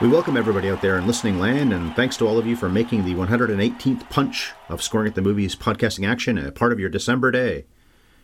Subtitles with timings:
[0.00, 2.68] We welcome everybody out there in listening land, and thanks to all of you for
[2.68, 6.88] making the 118th punch of Scoring at the Movies podcasting action a part of your
[6.88, 7.64] December day.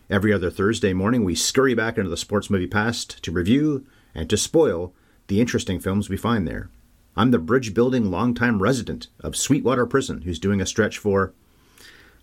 [0.09, 4.31] Every other Thursday morning, we scurry back into the sports movie past to review and
[4.31, 4.95] to spoil
[5.27, 6.71] the interesting films we find there.
[7.17, 11.33] I'm the bridge building longtime resident of Sweetwater Prison who's doing a stretch for,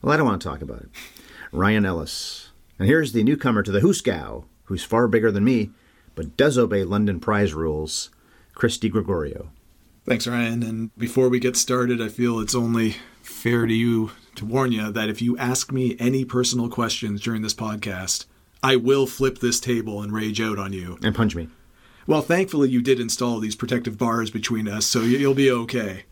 [0.02, 0.90] well, I don't want to talk about it,
[1.52, 2.52] Ryan Ellis.
[2.80, 5.72] And here's the newcomer to the Hooskow, who's far bigger than me,
[6.16, 8.12] but does obey London prize rules.
[8.54, 9.50] Chris Gregorio.
[10.06, 10.64] Thanks, Ryan.
[10.64, 14.92] And before we get started, I feel it's only fair to you to warn you
[14.92, 18.26] that if you ask me any personal questions during this podcast,
[18.64, 20.98] I will flip this table and rage out on you.
[21.04, 21.50] And punch me.
[22.08, 26.04] Well, thankfully, you did install these protective bars between us, so you'll be okay.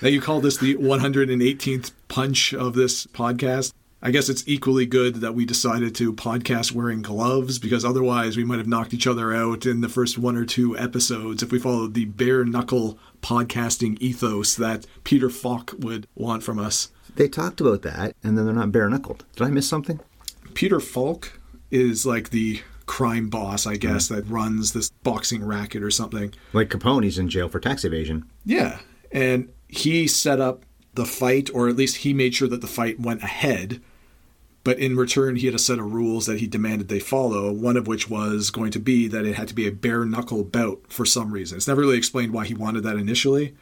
[0.00, 3.72] Now, you call this the 118th punch of this podcast.
[4.02, 8.44] I guess it's equally good that we decided to podcast wearing gloves because otherwise we
[8.44, 11.58] might have knocked each other out in the first one or two episodes if we
[11.58, 16.90] followed the bare knuckle podcasting ethos that Peter Falk would want from us.
[17.14, 19.26] They talked about that and then they're not bare knuckled.
[19.36, 20.00] Did I miss something?
[20.54, 21.38] Peter Falk
[21.70, 24.16] is like the crime boss, I guess, mm.
[24.16, 26.32] that runs this boxing racket or something.
[26.54, 28.24] Like Capone, he's in jail for tax evasion.
[28.46, 28.78] Yeah.
[29.12, 32.98] And he set up the fight, or at least he made sure that the fight
[32.98, 33.82] went ahead
[34.64, 37.76] but in return he had a set of rules that he demanded they follow one
[37.76, 40.80] of which was going to be that it had to be a bare knuckle bout
[40.88, 43.54] for some reason it's never really explained why he wanted that initially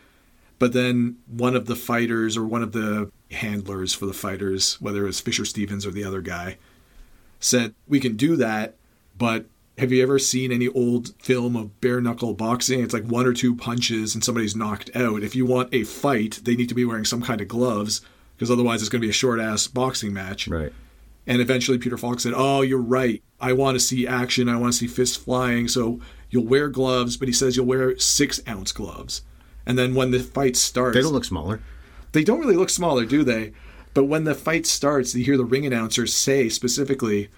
[0.59, 5.03] but then one of the fighters or one of the handlers for the fighters whether
[5.03, 6.57] it was Fisher Stevens or the other guy
[7.41, 8.75] said we can do that
[9.17, 9.47] but
[9.79, 12.81] have you ever seen any old film of bare knuckle boxing?
[12.81, 15.23] It's like one or two punches and somebody's knocked out.
[15.23, 18.01] If you want a fight, they need to be wearing some kind of gloves
[18.37, 20.49] because otherwise it's going to be a short ass boxing match.
[20.49, 20.73] Right.
[21.29, 23.23] And eventually Peter Falk said, Oh, you're right.
[23.39, 24.49] I want to see action.
[24.49, 25.69] I want to see fists flying.
[25.69, 26.01] So
[26.31, 29.23] you'll wear gloves, but he says you'll wear six ounce gloves.
[29.67, 30.97] And then when the fight starts.
[30.97, 31.61] They don't look smaller.
[32.13, 33.53] They don't really look smaller, do they?
[33.93, 37.29] But when the fight starts, you hear the ring announcers say specifically,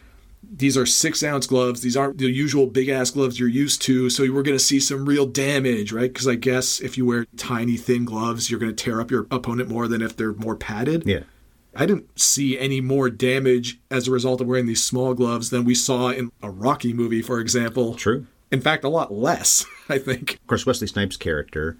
[0.42, 1.80] these are six ounce gloves.
[1.80, 4.08] These aren't the usual big ass gloves you're used to.
[4.08, 6.12] So we're going to see some real damage, right?
[6.12, 9.26] Because I guess if you wear tiny, thin gloves, you're going to tear up your
[9.32, 11.04] opponent more than if they're more padded.
[11.06, 11.24] Yeah.
[11.74, 15.64] I didn't see any more damage as a result of wearing these small gloves than
[15.64, 17.94] we saw in a Rocky movie, for example.
[17.94, 18.26] True.
[18.50, 20.34] In fact, a lot less, I think.
[20.34, 21.76] Of course, Wesley Snipes' character,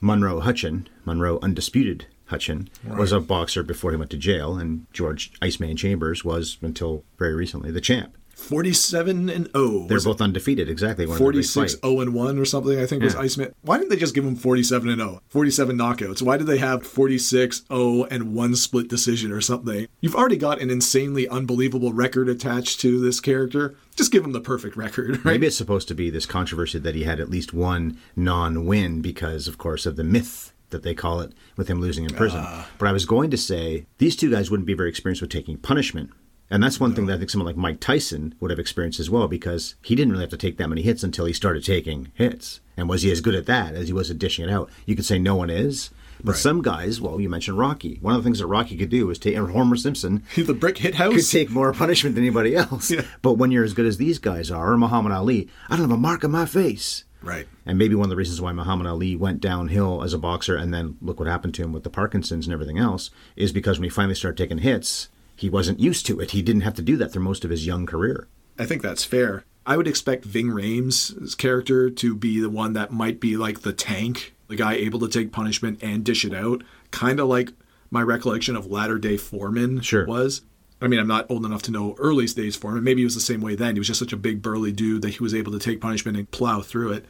[0.00, 2.98] Monroe Hutchen, Monroe Undisputed Hutchen, right.
[2.98, 7.34] was a boxer before he went to jail, and George Iceman Chambers was, until very
[7.34, 8.16] recently, the champ.
[8.34, 9.86] 47 and 0.
[9.88, 11.06] They're both undefeated, exactly.
[11.06, 13.06] 46 0 and 1 or something, I think yeah.
[13.06, 13.54] was Iceman.
[13.62, 15.20] Why didn't they just give him 47 and 0?
[15.28, 16.22] 47 knockouts.
[16.22, 19.86] Why did they have 46 0 and one split decision or something?
[20.00, 23.76] You've already got an insanely unbelievable record attached to this character.
[23.96, 25.34] Just give him the perfect record, right?
[25.34, 29.00] Maybe it's supposed to be this controversy that he had at least one non win
[29.00, 32.40] because, of course, of the myth that they call it with him losing in prison.
[32.40, 35.30] Uh, but I was going to say these two guys wouldn't be very experienced with
[35.30, 36.10] taking punishment
[36.54, 39.10] and that's one thing that I think someone like Mike Tyson would have experienced as
[39.10, 42.12] well because he didn't really have to take that many hits until he started taking
[42.14, 42.60] hits.
[42.76, 44.70] And was he as good at that as he was at dishing it out?
[44.86, 45.90] You could say no one is.
[46.22, 46.40] But right.
[46.40, 47.98] some guys, well, you mentioned Rocky.
[48.00, 50.78] One of the things that Rocky could do was take, or Homer Simpson, the brick
[50.78, 52.88] hit house, could take more punishment than anybody else.
[52.88, 53.02] yeah.
[53.20, 55.98] But when you're as good as these guys are, or Muhammad Ali, I don't have
[55.98, 57.02] a mark on my face.
[57.20, 57.48] Right.
[57.66, 60.72] And maybe one of the reasons why Muhammad Ali went downhill as a boxer and
[60.72, 63.84] then look what happened to him with the Parkinson's and everything else is because when
[63.84, 65.08] he finally started taking hits,
[65.44, 66.30] he wasn't used to it.
[66.30, 68.28] He didn't have to do that through most of his young career.
[68.58, 69.44] I think that's fair.
[69.66, 73.74] I would expect Ving Rhames' character to be the one that might be like the
[73.74, 77.50] tank, the guy able to take punishment and dish it out, kind of like
[77.90, 80.06] my recollection of latter day Foreman sure.
[80.06, 80.40] was.
[80.80, 82.82] I mean, I'm not old enough to know early stage Foreman.
[82.82, 83.74] Maybe he was the same way then.
[83.74, 86.16] He was just such a big burly dude that he was able to take punishment
[86.16, 87.04] and plow through it.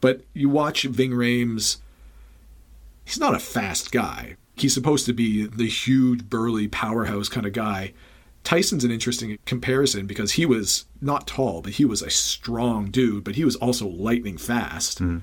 [0.00, 1.78] But you watch Ving Rhames,
[3.04, 7.52] he's not a fast guy, he's supposed to be the huge, burly powerhouse kind of
[7.52, 7.92] guy.
[8.44, 13.24] Tyson's an interesting comparison because he was not tall, but he was a strong dude,
[13.24, 15.00] but he was also lightning fast.
[15.00, 15.22] Mm.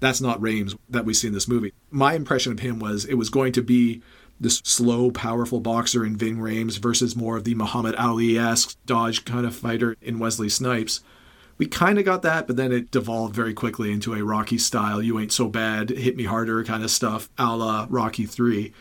[0.00, 1.72] That's not Rhames that we see in this movie.
[1.90, 4.02] My impression of him was it was going to be
[4.38, 9.24] this slow, powerful boxer in Ving Rhames versus more of the Muhammad Ali esque dodge
[9.24, 11.00] kind of fighter in Wesley Snipes,
[11.58, 15.02] We kind of got that, but then it devolved very quickly into a Rocky style,
[15.02, 18.72] you ain't so bad, hit me harder kind of stuff, a la Rocky 3,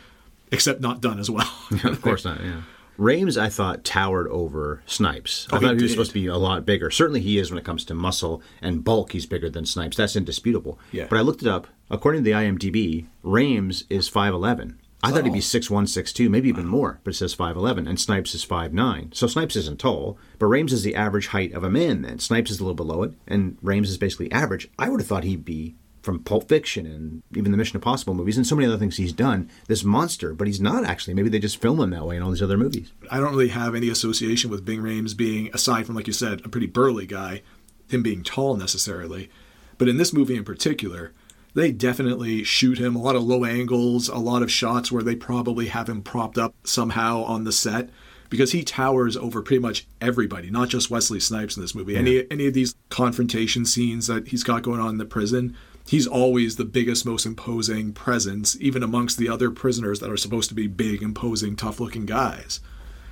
[0.52, 1.50] except not done as well.
[1.86, 2.62] of course not, yeah.
[2.98, 5.48] Rhames, I thought, towered over Snipes.
[5.52, 6.90] I Oh, thought he, was supposed to be a lot bigger.
[6.90, 9.98] Certainly he is when it comes to muscle and bulk, he's bigger than Snipes.
[9.98, 10.80] That's indisputable.
[10.94, 11.08] Yeah.
[11.10, 11.68] But I looked it up.
[11.90, 14.76] According to the IMDb, Rhames is 5'11.
[15.04, 15.42] I thought he'd be oh.
[15.42, 18.74] six one, six two, maybe even more, but it says 5'11, and Snipes is five
[18.74, 19.12] nine.
[19.14, 22.20] So Snipes isn't tall, but Rhames is the average height of a man then.
[22.20, 24.70] Snipes is a little below it, and Rhames is basically average.
[24.80, 25.76] I would have thought he'd be
[26.06, 29.12] from Pulp Fiction and even the Mission Impossible movies and so many other things he's
[29.12, 31.16] done, this monster, but he's not actually.
[31.16, 32.94] Maybe they just film him that way in all these other movies.
[33.10, 36.46] I don't really have any association with Ving Rhames being, aside from, like you said,
[36.46, 37.42] a pretty burly guy,
[37.90, 39.30] him being tall necessarily.
[39.78, 41.12] But in this movie in particular,
[41.56, 45.16] they definitely shoot him a lot of low angles, a lot of shots where they
[45.16, 47.90] probably have him propped up somehow on the set
[48.30, 51.96] because he towers over pretty much everybody, not just Wesley Snipes in this movie.
[51.96, 55.56] Any any of these confrontation scenes that he's got going on in the prison,
[55.88, 60.50] he's always the biggest, most imposing presence, even amongst the other prisoners that are supposed
[60.50, 62.60] to be big, imposing, tough-looking guys.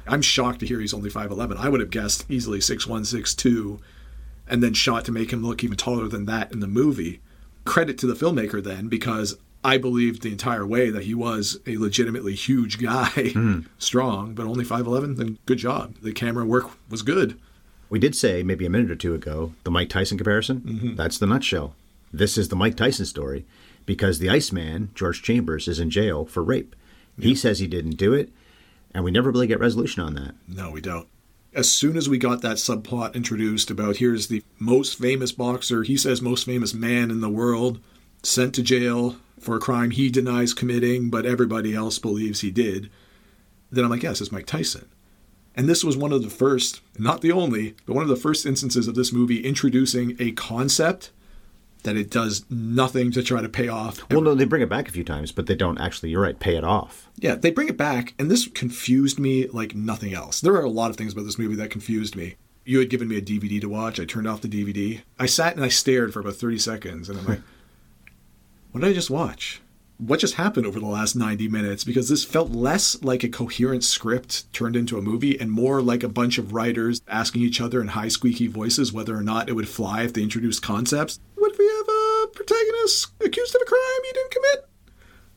[0.05, 1.55] I'm shocked to hear he's only 5'11.
[1.55, 3.79] I would have guessed easily 6'1, 6'2,
[4.49, 7.21] and then shot to make him look even taller than that in the movie.
[7.65, 11.77] Credit to the filmmaker then, because I believed the entire way that he was a
[11.77, 13.61] legitimately huge guy, hmm.
[13.77, 15.17] strong, but only 5'11.
[15.17, 15.95] Then good job.
[16.01, 17.39] The camera work was good.
[17.89, 20.61] We did say maybe a minute or two ago the Mike Tyson comparison.
[20.61, 20.95] Mm-hmm.
[20.95, 21.75] That's the nutshell.
[22.11, 23.45] This is the Mike Tyson story
[23.85, 26.75] because the Iceman, George Chambers, is in jail for rape.
[27.19, 28.31] He says he didn't do it,
[28.93, 30.33] and we never really get resolution on that.
[30.47, 31.07] No, we don't.
[31.55, 35.95] As soon as we got that subplot introduced about here's the most famous boxer, he
[35.95, 37.79] says most famous man in the world,
[38.23, 42.89] sent to jail for a crime he denies committing, but everybody else believes he did,
[43.71, 44.89] then I'm like, yes, it's Mike Tyson.
[45.55, 48.47] And this was one of the first, not the only, but one of the first
[48.47, 51.11] instances of this movie introducing a concept
[51.83, 54.09] that it does nothing to try to pay off.
[54.09, 56.39] Well, no, they bring it back a few times, but they don't actually, you're right,
[56.39, 57.09] pay it off.
[57.17, 60.41] Yeah, they bring it back, and this confused me like nothing else.
[60.41, 62.35] There are a lot of things about this movie that confused me.
[62.65, 63.99] You had given me a DVD to watch.
[63.99, 65.01] I turned off the DVD.
[65.19, 67.41] I sat and I stared for about 30 seconds, and I'm like,
[68.71, 69.61] what did I just watch?
[69.97, 71.83] What just happened over the last 90 minutes?
[71.83, 76.03] Because this felt less like a coherent script turned into a movie and more like
[76.03, 79.53] a bunch of writers asking each other in high squeaky voices whether or not it
[79.53, 81.19] would fly if they introduced concepts.
[81.35, 81.65] What if we
[82.33, 84.69] protagonist accused of a crime you didn't commit?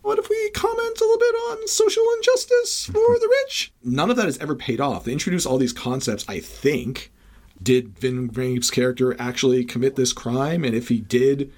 [0.02, 3.20] What if we comment a little bit on social injustice for mm-hmm.
[3.20, 3.72] the rich?
[3.82, 5.04] None of that has ever paid off.
[5.04, 7.12] They introduce all these concepts, I think.
[7.60, 10.62] Did Ving Rhames' character actually commit this crime?
[10.62, 11.52] And if he did,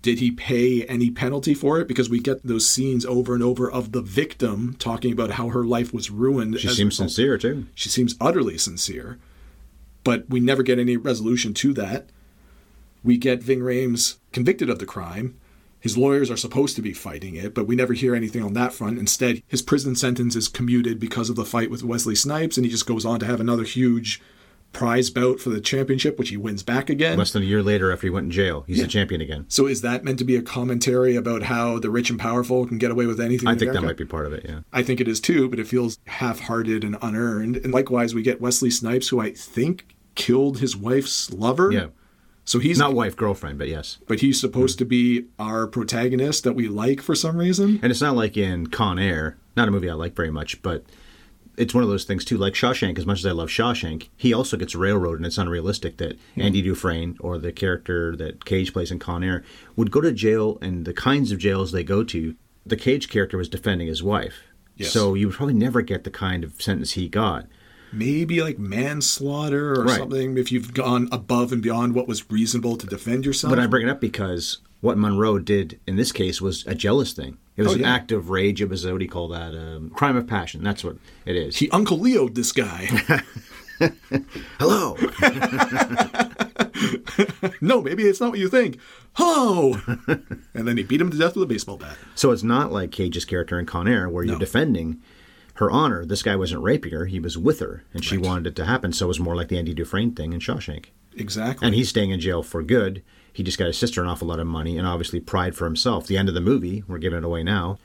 [0.00, 1.88] did he pay any penalty for it?
[1.88, 5.64] Because we get those scenes over and over of the victim talking about how her
[5.64, 6.58] life was ruined.
[6.58, 7.66] She seems sincere, too.
[7.74, 9.18] She seems utterly sincere.
[10.04, 12.08] But we never get any resolution to that.
[13.02, 15.38] We get Ving Rhames convicted of the crime.
[15.80, 18.74] His lawyers are supposed to be fighting it, but we never hear anything on that
[18.74, 18.98] front.
[18.98, 22.70] Instead, his prison sentence is commuted because of the fight with Wesley Snipes, and he
[22.70, 24.20] just goes on to have another huge
[24.72, 27.18] prize bout for the championship, which he wins back again.
[27.18, 29.46] Less than a year later, after he went in jail, he's a champion again.
[29.48, 32.78] So is that meant to be a commentary about how the rich and powerful can
[32.78, 33.48] get away with anything?
[33.48, 34.60] I in think that might be part of it, yeah.
[34.72, 37.56] I think it is too, but it feels half-hearted and unearned.
[37.56, 41.72] And likewise, we get Wesley Snipes, who I think killed his wife's lover.
[41.72, 41.86] Yeah.
[42.44, 43.98] So he's Not wife, girlfriend, but yes.
[44.08, 47.78] but he's supposed to be our protagonist that we like for some reason.
[47.82, 50.84] And it's not like in Con Air, not a movie I like very much, but
[51.56, 52.38] it's one of those things too.
[52.38, 55.98] Like Shawshank, as much as I love Shawshank, he also gets railroaded, and it's unrealistic
[55.98, 59.44] that Andy Dufresne or the character that Cage plays in Con Air
[59.76, 63.36] would go to jail, and the kinds of jails they go to, the Cage character
[63.36, 64.42] was defending his wife.
[64.76, 64.92] Yes.
[64.92, 67.46] So you would probably never get the kind of sentence he got.
[67.92, 69.98] Maybe like manslaughter or Right.
[69.98, 73.50] something if you've gone above and beyond what was reasonable to defend yourself.
[73.50, 77.12] But I bring it up because what Monroe did in this case was a jealous
[77.12, 77.38] thing.
[77.56, 78.62] It was Oh, an act of rage.
[78.62, 79.54] It was what do you call that?
[79.54, 80.62] Um, crime of passion.
[80.62, 81.56] That's what it is.
[81.56, 82.88] he Uncle Leo'd this guy.
[84.58, 84.96] Hello.
[87.60, 88.78] no, maybe it's not what you think.
[89.14, 89.74] Hello.
[90.54, 91.96] and then he beat him to death with a baseball bat.
[92.14, 95.00] So it's not like Cage's character in Con Air where you're defending
[95.60, 96.04] her honor.
[96.04, 98.26] This guy wasn't raping her; he was with her, and she Right.
[98.26, 98.92] wanted it to happen.
[98.92, 100.86] So it was more like the Andy Dufresne thing in Shawshank.
[101.16, 101.64] Exactly.
[101.66, 103.02] And he's staying in jail for good.
[103.32, 106.06] He just got his sister an awful lot of money, and obviously pride for himself.
[106.06, 107.78] The end of the movie, we're giving it away now,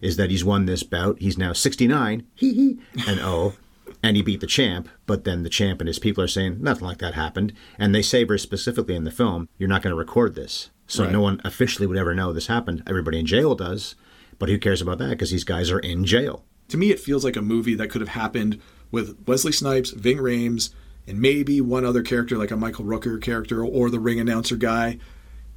[0.00, 1.18] is that he's won this bout.
[1.20, 3.54] He's now 69, hee hee, and oh,
[4.02, 4.88] and he beat the champ.
[5.06, 8.02] But then the champ and his people are saying nothing like that happened, and they
[8.02, 11.12] say very specifically in the film, "You're not going to record this." So Right.
[11.12, 12.82] no one officially would ever know this happened.
[12.86, 13.94] Everybody in jail does,
[14.40, 15.10] but who cares about that?
[15.10, 16.44] Because these guys are in jail.
[16.70, 18.60] To me, it feels like a movie that could have happened
[18.90, 20.70] with Wesley Snipes, Ving Rhames,
[21.06, 24.98] and maybe one other character like a Michael Rooker character or the ring announcer guy.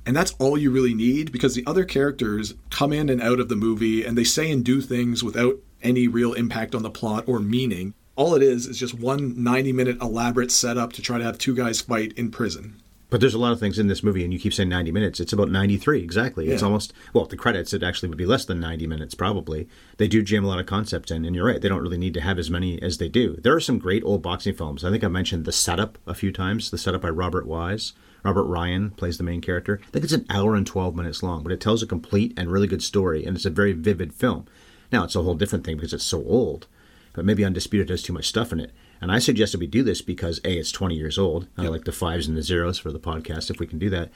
[0.05, 3.49] And that's all you really need because the other characters come in and out of
[3.49, 7.23] the movie and they say and do things without any real impact on the plot
[7.27, 7.93] or meaning.
[8.15, 11.55] All it is is just one 90 minute elaborate setup to try to have two
[11.55, 12.81] guys fight in prison.
[13.13, 15.19] But there's a lot of things in this movie, and you keep saying 90 minutes.
[15.19, 16.49] It's about 93, exactly.
[16.49, 19.67] It's almost, well, the credits, it actually would be less than 90 minutes, probably.
[19.97, 22.15] They do jam a lot of concepts in, and you're right, they don't really need
[22.15, 23.35] to have as many as they do.
[23.35, 24.83] There are some great old boxing films.
[24.83, 27.93] I think I mentioned The Setup a few times, The Setup by Robert Wise.
[28.23, 29.79] Robert Ryan plays the main character.
[29.79, 32.51] I think it's an hour and 12 minutes long, but it tells a complete and
[32.51, 34.47] really good story, and it's a very vivid film.
[34.91, 36.65] Now, it's a whole different thing because it's so old,
[37.13, 38.71] but maybe Undisputed has too much stuff in it.
[39.03, 41.49] And I suggested we do this because A, it's 20 years old.
[41.57, 44.09] I like the fives and the zeros for the podcast if we can do that.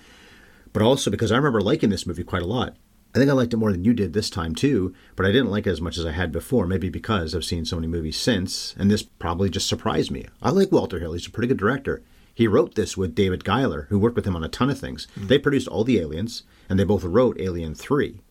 [0.71, 2.77] But also because I remember liking this movie quite a lot.
[3.13, 5.51] I think I liked it more than you did this time too, but I didn't
[5.51, 8.17] like it as much as I had before, maybe because I've seen so many movies
[8.17, 10.25] since, and this probably just surprised me.
[10.41, 12.01] I like Walter Hill, he's a pretty good director.
[12.33, 15.07] He wrote this with David Giler, who worked with him on a ton of things.
[15.19, 15.27] Mm.
[15.27, 18.21] They produced all the aliens, and they both wrote Alien 3.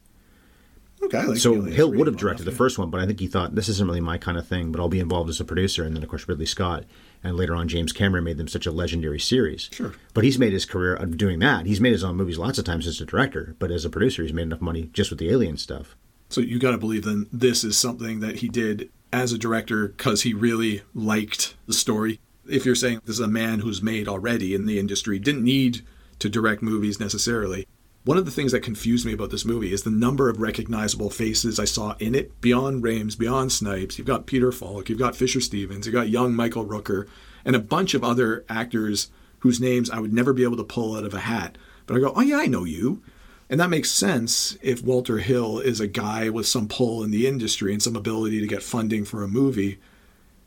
[1.06, 3.26] Okay, like So Hill 3 would have directed the first one, but I think he
[3.26, 5.84] thought this isn't really my kind of thing, but I'll be involved as a producer.
[5.84, 6.84] And then of course Ridley Scott,
[7.22, 9.70] and later on James Cameron made them such a legendary series.
[9.72, 9.94] Sure.
[10.14, 11.66] But he's made his career of doing that.
[11.66, 14.22] He's made his own movies lots of times as a director, but as a producer,
[14.22, 15.96] he's made enough money just with the Alien stuff.
[16.28, 19.88] So you got to believe then this is something that he did as a director
[19.88, 22.20] because he really liked the story.
[22.48, 25.84] If you're saying this is a man who's made already in the industry, didn't need
[26.18, 27.66] to direct movies necessarily.
[28.06, 31.10] One of the things that confused me about this movie is the number of recognizable
[31.10, 32.40] faces I saw in it.
[32.40, 36.32] Beyond Rhames, beyond Snipes, you've got Peter Falk, you've got Fisher Stevens, you've got young
[36.32, 37.08] Michael Rooker,
[37.44, 39.10] and a bunch of other actors
[39.40, 41.58] whose names I would never be able to pull out of a hat.
[41.88, 43.02] But I go, oh yeah, I know you.
[43.50, 47.26] And that makes sense if Walter Hill is a guy with some pull in the
[47.26, 49.80] industry and some ability to get funding for a movie.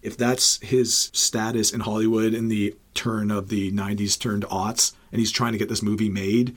[0.02, 5.20] If that's his status in Hollywood in the turn of the 90s turned aughts, and
[5.20, 6.56] he's trying to get this movie made,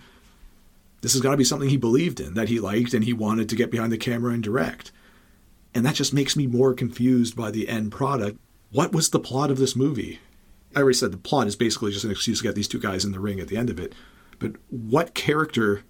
[1.02, 3.48] this has got to be something he believed in, that he liked, and he wanted
[3.50, 4.90] to get behind the camera and direct.
[5.74, 8.38] And that just makes me more confused by the end product.
[8.70, 10.20] What was the plot of this movie?
[10.74, 13.04] I already said the plot is basically just an excuse to get these two guys
[13.04, 13.94] in the ring at the end of it.
[14.38, 15.82] But what character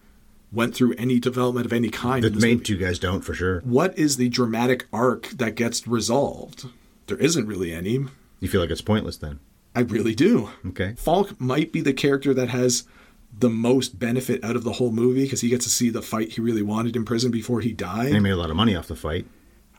[0.50, 2.22] went through any development of any kind?
[2.22, 2.64] The in this main movie?
[2.64, 3.60] two guys don't for sure.
[3.60, 6.66] What is the dramatic arc that gets resolved?
[7.06, 8.04] There isn't really any.
[8.40, 9.40] You feel like it's pointless then.
[9.74, 10.50] I really do.
[10.66, 10.94] Okay.
[10.96, 12.84] Falk might be the character that has
[13.36, 16.32] the most benefit out of the whole movie because he gets to see the fight
[16.32, 18.06] he really wanted in prison before he died.
[18.06, 19.26] And he made a lot of money off the fight.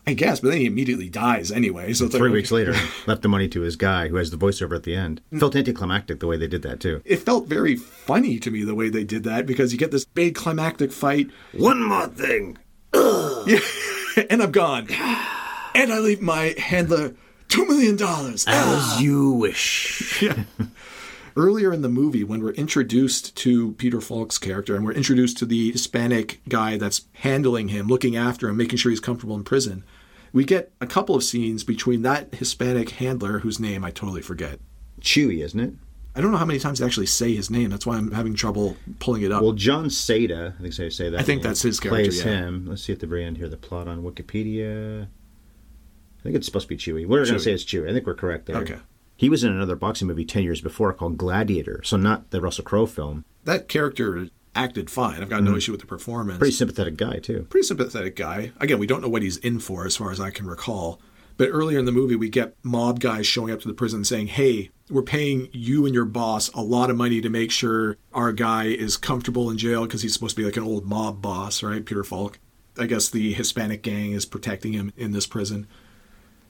[0.05, 1.93] I guess, but then he immediately dies anyway.
[1.93, 2.75] So Three like, weeks later,
[3.07, 5.21] left the money to his guy who has the voiceover at the end.
[5.31, 5.39] Mm.
[5.39, 7.01] Felt anticlimactic the way they did that too.
[7.05, 10.03] It felt very funny to me the way they did that because you get this
[10.03, 12.57] big climactic fight, One more thing.
[12.93, 14.87] and I'm gone,
[15.75, 17.15] and I leave my handler
[17.47, 18.45] two million dollars.
[18.45, 18.99] As ah.
[18.99, 20.23] you wish.
[21.35, 25.45] earlier in the movie when we're introduced to Peter Falk's character and we're introduced to
[25.45, 29.83] the Hispanic guy that's handling him, looking after him, making sure he's comfortable in prison,
[30.31, 34.59] we get a couple of scenes between that Hispanic handler whose name I totally forget.
[35.01, 35.73] Chewy, isn't it?
[36.15, 37.69] I don't know how many times they actually say his name.
[37.71, 39.41] That's why I'm having trouble pulling it up.
[39.41, 41.19] Well, Jon Seda, I think I say that.
[41.19, 42.31] I think name, that's his character, Plays yeah.
[42.31, 42.67] him.
[42.67, 45.03] Let's see at the very end here the plot on Wikipedia.
[45.03, 47.07] I think it's supposed to be Chewy.
[47.07, 47.89] We're going to say it's Chewy.
[47.89, 48.57] I think we're correct there.
[48.57, 48.77] Okay.
[49.23, 52.65] He was in another boxing movie ten years before called Gladiator, so not the Russell
[52.65, 53.23] Crowe film.
[53.45, 55.21] that character acted fine.
[55.21, 55.59] I've got no mm-hmm.
[55.59, 56.39] issue with the performance.
[56.39, 57.47] Pretty sympathetic guy too.
[57.49, 58.51] pretty sympathetic guy.
[58.59, 60.99] Again, we don't know what he's in for as far as I can recall.
[61.37, 64.27] But earlier in the movie, we get mob guys showing up to the prison saying,
[64.27, 68.33] Hey, we're paying you and your boss a lot of money to make sure our
[68.33, 71.63] guy is comfortable in jail because he's supposed to be like an old mob boss,
[71.63, 71.85] right?
[71.85, 72.39] Peter Falk.
[72.77, 75.65] I guess the Hispanic gang is protecting him in this prison.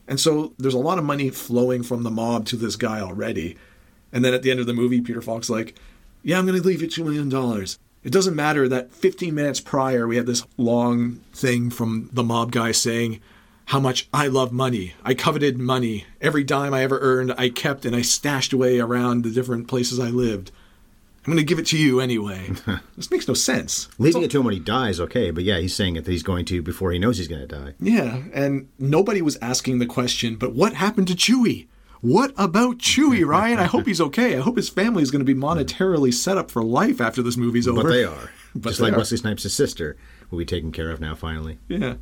[0.07, 3.57] And so there's a lot of money flowing from the mob to this guy already.
[4.12, 5.75] And then at the end of the movie, Peter Falk's like,
[6.22, 7.67] Yeah, I'm going to leave you $2 million.
[8.03, 12.51] It doesn't matter that 15 minutes prior, we had this long thing from the mob
[12.51, 13.22] guy saying
[13.67, 14.93] how much I love money.
[15.05, 16.05] I coveted money.
[16.19, 20.00] Every dime I ever earned, I kept and I stashed away around the different places
[20.00, 20.51] I lived.
[21.25, 22.51] I'm going to give it to you anyway.
[22.98, 23.88] this makes no sense.
[23.98, 26.24] Leaving it to him when he dies, okay, but yeah, he's saying it that he's
[26.24, 27.74] going to before he knows he's going to die.
[27.80, 31.68] Yeah, and nobody was asking the question, but what happened to Chewie?
[32.01, 33.60] What about Chewie, Ryan?
[33.60, 34.36] I hope he's okay.
[34.38, 37.38] I hope his family is going to be monetarily set up for life after this
[37.38, 37.84] movie's over.
[37.84, 38.30] But they are.
[38.53, 38.98] But Just they like are.
[38.98, 39.96] Wesley Snipes' sister
[40.30, 41.58] will be taken care of now, finally.
[41.70, 41.96] Yeah.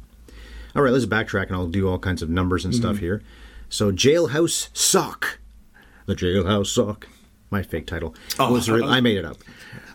[0.75, 2.82] All right, let's backtrack and I'll do all kinds of numbers and Mm-hmm.
[2.82, 3.22] stuff here.
[3.70, 5.38] So, Jailhouse Sock.
[6.08, 7.08] The Jailhouse Sock.
[7.51, 8.15] My fake title.
[8.39, 9.38] Oh, was re- I made it up.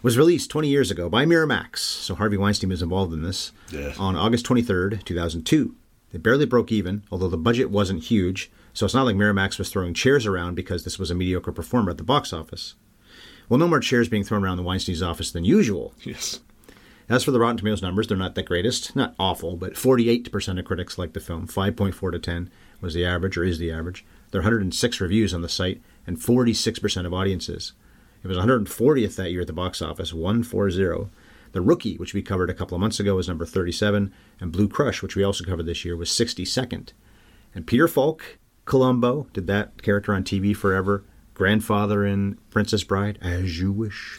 [0.02, 1.78] Was released 20 years ago by Miramax.
[1.78, 3.94] So, Harvey Weinstein was involved in this Yeah.
[3.98, 5.74] on August 23rd, 2002.
[6.12, 8.50] It barely broke even, although the budget wasn't huge.
[8.74, 11.90] So it's not like Miramax was throwing chairs around because this was a mediocre performer
[11.90, 12.74] at the box office.
[13.48, 15.94] Well, no more chairs being thrown around the Weinstein's office than usual.
[16.04, 16.40] Yes.
[17.08, 18.94] As for the Rotten Tomatoes numbers, they're not the greatest.
[18.94, 21.46] Not awful, but 48% of critics liked the film.
[21.46, 22.50] 5.4 to 10
[22.82, 24.04] was the average, or is the average.
[24.30, 27.72] There are 106 reviews on the site, and 46% of audiences.
[28.22, 31.10] It was 140th that year at the box office, 140.
[31.52, 34.68] The Rookie, which we covered a couple of months ago, was number 37, and Blue
[34.68, 36.92] Crush, which we also covered this year, was 62nd.
[37.54, 41.04] And Peter Falk, Columbo, did that character on TV forever.
[41.34, 44.18] Grandfather in Princess Bride, As You Wish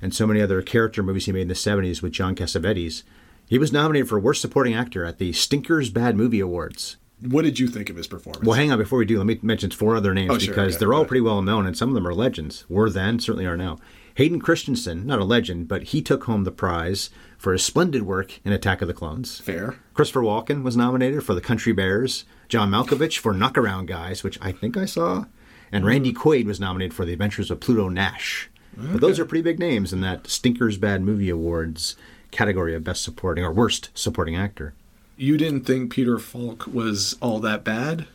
[0.00, 3.02] and so many other character movies he made in the 70s with John Cassavetes.
[3.46, 6.96] He was nominated for Worst Supporting Actor at the Stinkers Bad Movie Awards.
[7.20, 8.44] What did you think of his performance?
[8.46, 10.74] Well, hang on, before we do, let me mention four other names Oh, sure, because
[10.74, 12.64] okay, they're all pretty well known and some of them are legends.
[12.68, 13.78] Were then, certainly are now.
[14.14, 18.40] Hayden Christensen, not a legend, but he took home the prize for his splendid work
[18.44, 19.38] in Attack of the Clones.
[19.38, 19.76] Fair.
[19.94, 22.24] Christopher Walken was nominated for The Country Bears.
[22.48, 25.26] John Malkovich for Knockaround Guys, which I think I saw.
[25.70, 28.48] And Randy Quaid was nominated for The Adventures of Pluto Nash.
[28.76, 31.96] But those are pretty big names in that Stinkers Bad Movie Awards
[32.30, 34.74] category of Best Supporting or Worst Supporting Actor.
[35.18, 38.06] You didn't think Peter Falk was all that bad?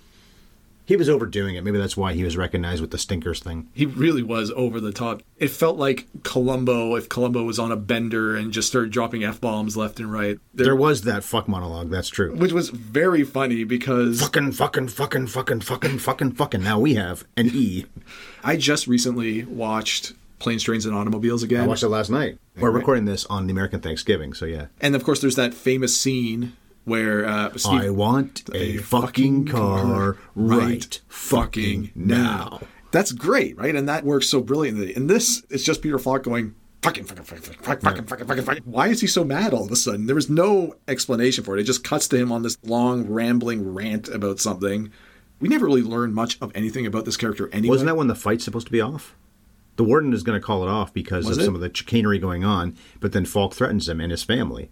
[0.86, 1.64] He was overdoing it.
[1.64, 3.70] Maybe that's why he was recognized with the Stinkers thing.
[3.74, 5.22] He really was over the top.
[5.38, 9.40] It felt like Columbo, if Columbo was on a bender and just started dropping F
[9.40, 10.40] bombs left and right.
[10.54, 12.36] There was that fuck monologue, that's true.
[12.36, 16.64] which was very funny because Fucking, fucking, fucking, fucking, fucking, fucking, fucking.
[16.64, 17.86] Now we have an E.
[18.44, 21.64] I just recently watched Planes, Trains, and Automobiles again.
[21.64, 22.38] I watched it last night.
[22.58, 24.66] We're recording this on the American Thanksgiving, so yeah.
[24.82, 30.18] And of course, there's that famous scene where uh, Steve, I want a fucking car
[30.36, 32.62] right fucking now.
[32.92, 33.76] That's great, right?
[33.76, 34.94] And that works so brilliantly.
[34.94, 38.64] And this, it's just Peter Falk going, fucking, fucking, fucking, fucking, fucking, fucking, fucking, fucking.
[38.66, 40.06] Why is he so mad all of a sudden?
[40.06, 41.62] There was no explanation for it.
[41.62, 44.92] It just cuts to him on this long, rambling rant about something.
[45.40, 47.70] We never really learned much of anything about this character anyway.
[47.74, 49.16] Wasn't that when the fight's supposed to be off?
[49.76, 51.46] The warden is going to call it off because Was of it?
[51.46, 54.70] some of the chicanery going on, but then Falk threatens him and his family.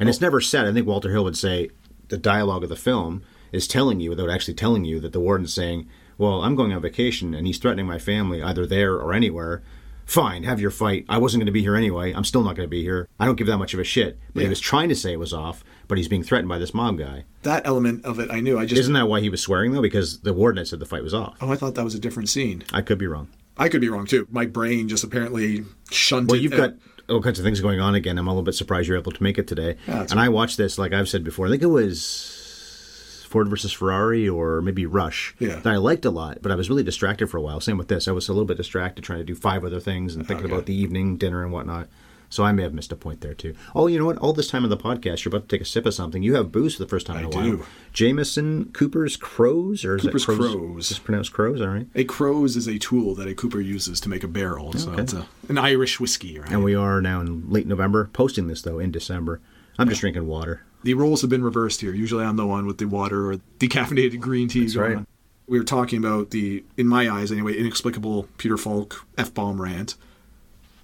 [0.00, 0.66] And it's never said.
[0.66, 1.70] I think Walter Hill would say
[2.08, 3.22] the dialogue of the film
[3.52, 6.82] is telling you, without actually telling you, that the warden's saying, Well, I'm going on
[6.82, 9.62] vacation and he's threatening my family either there or anywhere.
[10.06, 11.04] Fine, have your fight.
[11.08, 12.12] I wasn't going to be here anyway.
[12.12, 13.08] I'm still not going to be here.
[13.20, 14.18] I don't give that much of a shit.
[14.34, 16.74] But he was trying to say it was off, but he's being threatened by this
[16.74, 17.26] mob guy.
[17.42, 18.28] that element of it?
[18.28, 18.58] I knew.
[18.58, 19.82] I just Isn't that why he was swearing, though?
[19.82, 21.36] Because the warden had said the fight was off.
[21.40, 22.64] oh, I thought that was a different scene.
[22.72, 23.28] I could be wrong.
[23.56, 24.26] I could be wrong too.
[24.32, 26.30] My brain just apparently shunted.
[26.30, 26.74] Well, you've got
[27.10, 28.18] all kinds of things going on again.
[28.18, 29.76] I'm a little bit surprised you're able to make it today.
[29.88, 31.46] Yeah, and I watched this, like I've said before.
[31.46, 35.56] I think it was Ford versus Ferrari or maybe Rush Yeah.
[35.56, 37.60] that I liked a lot, but I was really distracted for a while.
[37.60, 38.08] Same with this.
[38.08, 40.52] I was a little bit distracted trying to do five other things and thinking Okay.
[40.54, 41.88] about the evening dinner and whatnot.
[42.32, 43.54] So I may have missed a point there too.
[43.74, 44.16] Oh, you know what?
[44.18, 46.22] All this time in the podcast, you're about to take a sip of something.
[46.22, 47.42] You have booze for the first time in I a while.
[47.42, 47.66] do.
[47.92, 50.54] Jameson Cooper's Croze, or is Cooper's it Croze?
[50.54, 50.88] Croze.
[50.88, 51.86] Just pronounced Croze, all right.
[51.94, 54.72] A Croze is a tool that a Cooper uses to make a barrel.
[54.74, 56.50] So it's a, an Irish whiskey, right?
[56.50, 59.40] And we are now in late November, posting this though in December.
[59.78, 60.62] I'm just drinking water.
[60.82, 61.92] the roles have been reversed here.
[61.94, 64.96] Usually I'm the one with the water or decaffeinated green tea That's right.
[64.98, 65.06] on.
[65.46, 69.96] We were talking about the, in my eyes anyway, inexplicable Peter Falk F bomb rant.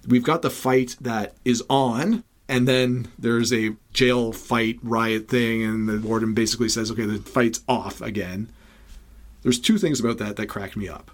[0.07, 5.63] We've got the fight that is on, and then there's a jail fight riot thing,
[5.63, 8.49] and the warden basically says, okay, the fight's off again.
[9.43, 11.11] There's two things about that that cracked me up.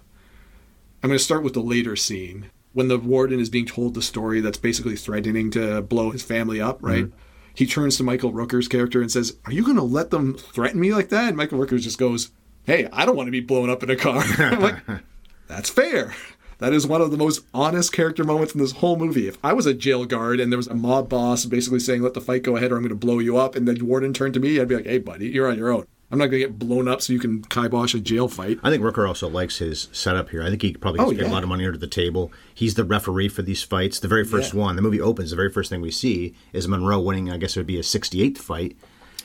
[1.02, 4.02] I'm going to start with the later scene when the warden is being told the
[4.02, 7.04] story that's basically threatening to blow his family up, right?
[7.04, 7.18] Mm-hmm.
[7.54, 10.80] He turns to Michael Rooker's character and says, Are you going to let them threaten
[10.80, 11.28] me like that?
[11.28, 12.30] And Michael Rooker just goes,
[12.64, 14.24] Hey, I don't want to be blown up in a car.
[14.38, 14.76] I'm like,
[15.46, 16.14] That's fair.
[16.58, 19.28] That is one of the most honest character moments in this whole movie.
[19.28, 22.14] If I was a jail guard and there was a mob boss basically saying, Let
[22.14, 24.34] the fight go ahead or I'm going to blow you up, and the warden turned
[24.34, 25.86] to me, I'd be like, Hey, buddy, you're on your own.
[26.10, 28.60] I'm not going to get blown up so you can kibosh a jail fight.
[28.62, 30.42] I think Rooker also likes his setup here.
[30.44, 32.30] I think he probably gets Oh, get a lot of money under the table.
[32.54, 33.98] He's the referee for these fights.
[33.98, 34.60] The very first Yeah.
[34.60, 37.56] one, the movie opens, the very first thing we see is Monroe winning, I guess
[37.56, 38.76] it would be a 68th fight,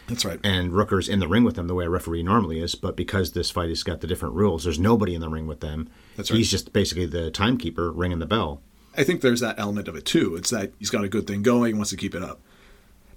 [0.10, 0.40] That's right.
[0.44, 3.32] and Rooker's in the ring with them the way a referee normally is, but because
[3.32, 5.88] this fight has got the different rules, there's nobody in the ring with them.
[6.18, 6.38] That's right.
[6.38, 8.62] He's just basically the timekeeper ringing the bell.
[8.98, 10.36] I think there's that element of it too.
[10.36, 12.40] It's that he's got a good thing going, wants to keep it up.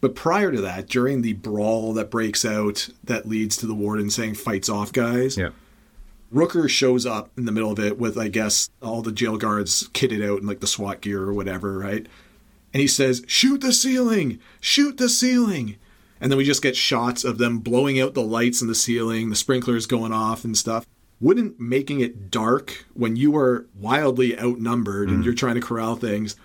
[0.00, 4.10] But prior to that, during the brawl that breaks out that leads to the warden
[4.10, 5.50] saying fights off guys, Yeah.
[6.34, 9.88] Rooker shows up in the middle of it with, I guess, all the jail guards
[9.88, 12.06] kitted out in like the SWAT gear or whatever, right?
[12.72, 14.38] And he says, Shoot the ceiling!
[14.60, 15.76] Shoot the ceiling!
[16.22, 19.28] And then we just get shots of them blowing out the lights in the ceiling,
[19.28, 20.86] the sprinklers going off and stuff.
[21.20, 25.24] Wouldn't making it dark when you are wildly outnumbered and mm.
[25.24, 26.36] you're trying to corral things,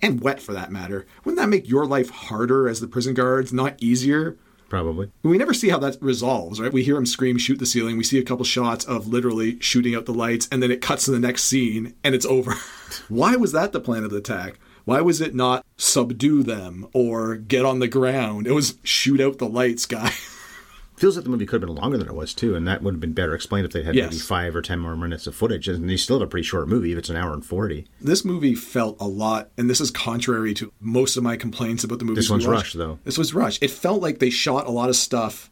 [0.00, 3.52] and wet for that matter, wouldn't that make your life harder as the prison guards,
[3.52, 4.36] not easier?
[4.68, 5.10] Probably.
[5.22, 6.72] We never see how that resolves, right?
[6.72, 7.96] We hear him scream, shoot the ceiling.
[7.96, 11.04] We see a couple shots of literally shooting out the lights, and then it cuts
[11.04, 12.54] to the next scene and it's over.
[13.08, 14.58] Why was that the plan of the attack?
[14.86, 18.46] Why was it not subdue them or get on the ground?
[18.46, 20.12] It was shoot out the lights, guy.
[20.96, 22.94] Feels like the movie could have been longer than it was too, and that would
[22.94, 24.12] have been better explained if they had Yes.
[24.12, 25.68] maybe five or ten more minutes of footage.
[25.68, 27.86] And they still have a pretty short movie if it's an hour and forty.
[28.00, 31.98] This movie felt a lot, and this is contrary to most of my complaints about
[31.98, 32.16] the movie.
[32.20, 32.98] This one's rushed, though.
[33.04, 33.62] This was rushed.
[33.62, 35.50] It felt like they shot a lot of stuff,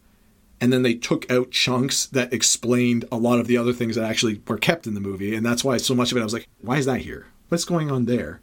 [0.63, 4.09] and then they took out chunks that explained a lot of the other things that
[4.09, 6.33] actually were kept in the movie, and that's why so much of it I was
[6.33, 7.27] like, why is that here?
[7.49, 8.41] What's going on there?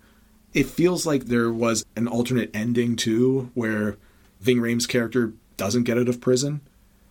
[0.54, 3.98] It feels like there was an alternate ending too, where
[4.42, 6.62] Ving Rhames' character doesn't get out of prison.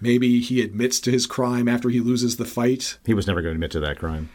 [0.00, 2.98] Maybe he admits to his crime after he loses the fight.
[3.04, 4.30] He was never going to admit to that crime.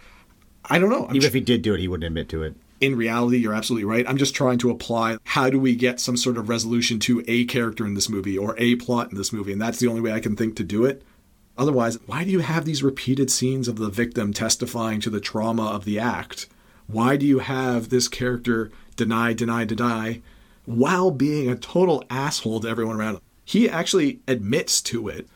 [0.65, 1.07] I don't know.
[1.07, 2.55] I'm Even if he did do it, he wouldn't admit to it.
[2.81, 4.07] in reality, you're absolutely right.
[4.07, 7.45] I'm just trying to apply how do we get some sort of resolution to a
[7.45, 10.11] character in this movie or a plot in this movie, and that's the only way
[10.11, 11.03] I can think to do it.
[11.57, 15.67] Otherwise, why do you have these repeated scenes of the victim testifying to the trauma
[15.67, 16.47] of the act?
[16.87, 20.21] Why do you have this character deny, deny, deny
[20.65, 23.21] while being a total asshole to everyone around him?
[23.43, 25.27] He actually admits to it.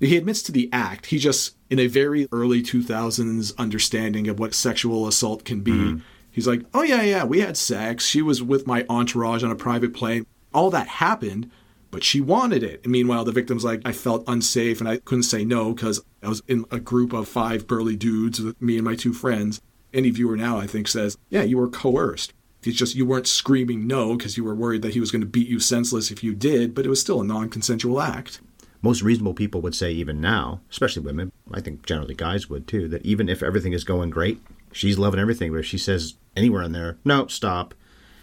[0.00, 1.06] He admits to the act.
[1.06, 5.98] He just, in a very early 2000s understanding of what sexual assault can be, mm-hmm.
[6.30, 8.06] he's like, oh, yeah, yeah, we had sex.
[8.06, 10.24] She was with my entourage on a private plane.
[10.54, 11.50] All that happened,
[11.90, 12.80] but she wanted it.
[12.84, 16.28] And meanwhile, the victim's like, I felt unsafe and I couldn't say no because I
[16.28, 19.60] was in a group of five burly dudes with me and my two friends.
[19.92, 22.32] Any viewer now, I think, says, yeah, you were coerced.
[22.64, 25.26] It's just you weren't screaming no because you were worried that he was going to
[25.26, 28.40] beat you senseless if you did, but it was still a non consensual act.
[28.82, 32.86] Most reasonable people would say, even now, especially women, I think generally guys would too,
[32.88, 34.40] that even if everything is going great,
[34.72, 35.52] she's loving everything.
[35.52, 37.74] But if she says anywhere in there, no, stop,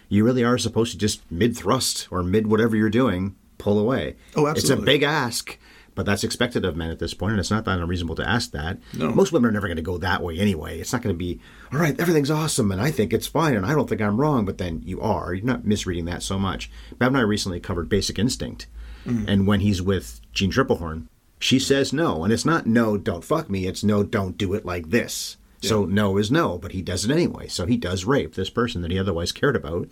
[0.08, 4.16] you really are supposed to just mid thrust or mid whatever you're doing, pull away.
[4.34, 4.74] Oh, absolutely.
[4.74, 5.58] It's a big ask,
[5.96, 8.52] but that's expected of men at this point, and it's not that unreasonable to ask
[8.52, 8.78] that.
[8.94, 9.10] No.
[9.10, 10.78] Most women are never going to go that way anyway.
[10.78, 11.40] It's not going to be,
[11.72, 14.44] all right, everything's awesome, and I think it's fine, and I don't think I'm wrong,
[14.44, 15.34] but then you are.
[15.34, 16.70] You're not misreading that so much.
[16.98, 18.68] Bab and I recently covered Basic Instinct,
[19.04, 19.24] mm.
[19.26, 21.08] and when he's with Jeanne Tripplehorn,
[21.40, 24.64] she says no, and it's not no, don't fuck me, it's no, don't do it
[24.64, 25.38] like this.
[25.62, 27.48] So no is no, but he does it anyway.
[27.48, 29.88] So he does rape this person that he otherwise cared about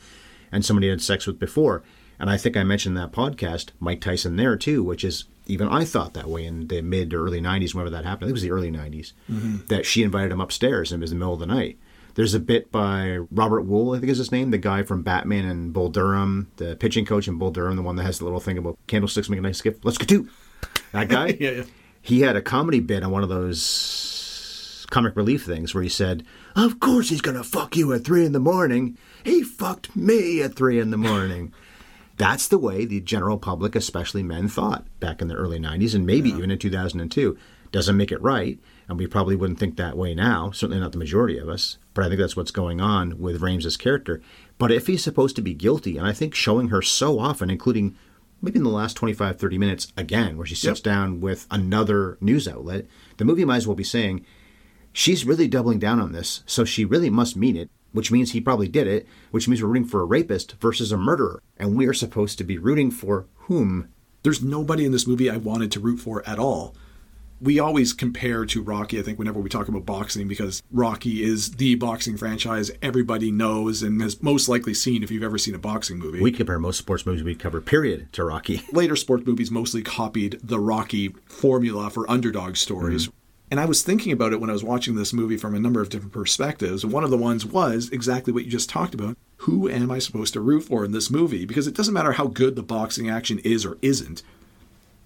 [0.52, 1.82] and somebody he had sex with before.
[2.18, 5.84] And I think I mentioned that podcast, Mike Tyson there too, which is even I
[5.84, 8.24] thought that way in the mid to early 90s, whenever that happened.
[8.24, 9.66] I think it was the early 90s, mm-hmm.
[9.66, 11.78] that she invited him upstairs and it was the middle of the night.
[12.14, 15.44] There's a bit by Robert Wuhl, I think is his name, the guy from Batman
[15.46, 18.40] and Bull Durham, the pitching coach in Bull Durham, the one that has the little
[18.40, 19.84] thing about candlesticks make a nice gift.
[19.84, 20.28] Let's get to
[20.92, 21.36] that guy.
[21.40, 21.62] Yeah, yeah.
[22.00, 26.24] He had a comedy bit on one of those comic relief things where he said,
[26.54, 28.98] Of course he's going to fuck you at three in the morning.
[29.24, 31.52] He fucked me at three in the morning.
[32.16, 36.06] That's the way the general public, especially men, thought back in the early 90s and
[36.06, 37.36] maybe even in 2002.
[37.72, 40.98] Doesn't make it right, and we probably wouldn't think that way now, certainly not the
[40.98, 44.22] majority of us, but I think that's what's going on with Rhames's character.
[44.58, 47.96] But if he's supposed to be guilty, and I think showing her so often, including
[48.40, 50.84] maybe in the last 25, 30 minutes again, where she sits Yep.
[50.84, 54.24] down with another news outlet, the movie might as well be saying,
[54.92, 58.40] she's really doubling down on this, so she really must mean it, which means he
[58.40, 61.40] probably did it, which means we're rooting for a rapist versus a murderer.
[61.56, 63.88] And we are supposed to be rooting for whom?
[64.24, 66.74] There's nobody in this movie I wanted to root for at all.
[67.40, 71.52] We always compare to Rocky, I think, whenever we talk about boxing, because Rocky is
[71.52, 75.58] the boxing franchise everybody knows and has most likely seen if you've ever seen a
[75.58, 76.20] boxing movie.
[76.20, 78.62] We compare most sports movies we cover, period, to Rocky.
[78.72, 83.08] later sports movies mostly copied the Rocky formula for underdog stories.
[83.08, 83.16] Mm-hmm.
[83.54, 85.80] And I was thinking about it when I was watching this movie from a number
[85.80, 86.84] of different perspectives.
[86.84, 89.16] One of the ones was exactly what you just talked about.
[89.36, 91.44] Who am I supposed to root for in this movie?
[91.46, 94.24] Because it doesn't matter how good the boxing action is or isn't.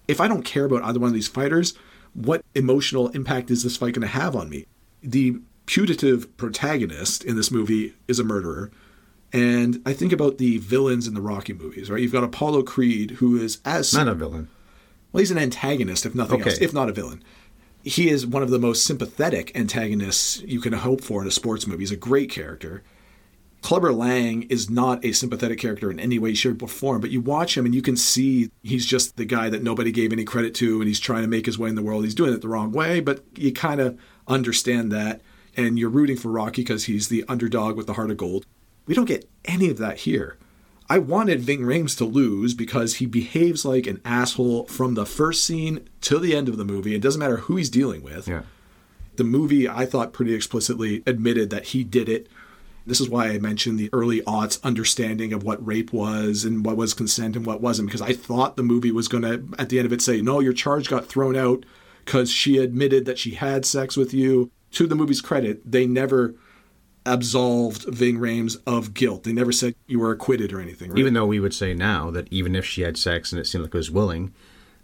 [0.07, 1.75] If I don't care about either one of these fighters,
[2.15, 4.65] what emotional impact is this fight going to have on me?
[5.03, 8.71] The putative protagonist in this movie is a murderer.
[9.31, 12.01] And I think about the villains in the Rocky movies, right?
[12.01, 14.47] You've got Apollo Creed, who is as Not a villain.
[15.11, 16.49] well, he's an antagonist, if nothing Okay.
[16.49, 17.21] else, if not a villain.
[17.83, 21.65] He is one of the most sympathetic antagonists you can hope for in a sports
[21.65, 21.81] movie.
[21.81, 22.83] He's a great character.
[23.61, 27.19] Clubber Lang is not a sympathetic character in any way, shape, or form, but you
[27.19, 30.53] watch him and you can see he's just the guy that nobody gave any credit
[30.55, 32.03] to and he's trying to make his way in the world.
[32.03, 35.21] He's doing it the wrong way, but you kind of understand that
[35.57, 38.45] and you're rooting for Rocky because he's the underdog with the heart of gold.
[38.85, 40.37] We don't get any of that here.
[40.89, 45.43] I wanted Ving Rhames to lose because he behaves like an asshole from the first
[45.43, 46.95] scene to the end of the movie.
[46.95, 48.27] It doesn't matter who he's dealing with.
[48.27, 48.41] Yeah.
[49.17, 52.27] The movie, I thought, pretty explicitly admitted that he did it.
[52.87, 56.77] This is why I mentioned the early aughts understanding of what rape was and what
[56.77, 59.77] was consent and what wasn't, because I thought the movie was going to, at the
[59.77, 61.65] end of it, say, no, your charge got thrown out
[62.03, 64.49] because she admitted that she had sex with you.
[64.71, 66.33] To the movie's credit, they never
[67.09, 69.23] absolved Ving Rhames of guilt.
[69.23, 70.91] They never said you were acquitted or anything.
[70.91, 70.99] Right?
[70.99, 73.63] Even though we would say now that even if she had sex and it seemed
[73.63, 74.33] like it was willing,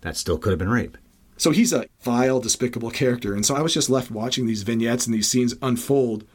[0.01, 0.97] that still could have been rape.
[1.38, 3.33] So he's a vile, despicable character.
[3.33, 6.25] And so I was just left watching these vignettes and these scenes unfold.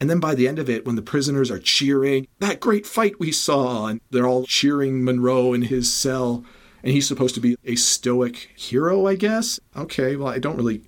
[0.00, 3.20] And then by the end of it, when the prisoners are cheering, that great fight
[3.20, 6.44] we saw, and they're all cheering Monroe in his cell,
[6.82, 9.60] and he's supposed to be a stoic hero, I guess.
[9.76, 10.82] Okay, well, I don't really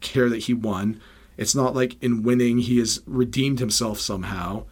[0.00, 1.00] care that he won.
[1.40, 4.66] It's not like in winning he has redeemed himself somehow.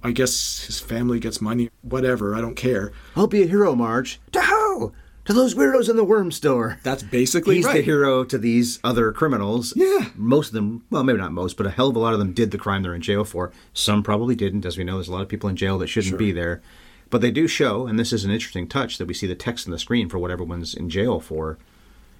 [0.00, 2.92] I guess his family gets money, whatever, I don't care.
[3.16, 4.20] I'll be a hero, Marge.
[4.30, 4.92] To who?
[5.24, 6.78] To those weirdos in the worm store.
[6.84, 7.78] That's basically He's right.
[7.78, 9.72] the hero to these other criminals.
[9.74, 10.10] Yeah.
[10.14, 12.32] Most of them, well, maybe not most, but a hell of a lot of them
[12.32, 13.50] did the crime they're in jail for.
[13.72, 14.64] Some probably didn't.
[14.64, 16.62] As we know, there's a lot of people in jail that shouldn't be there.
[17.10, 19.66] But they do show, and this is an interesting touch, that we see the text
[19.66, 21.58] on the screen for what everyone's in jail for.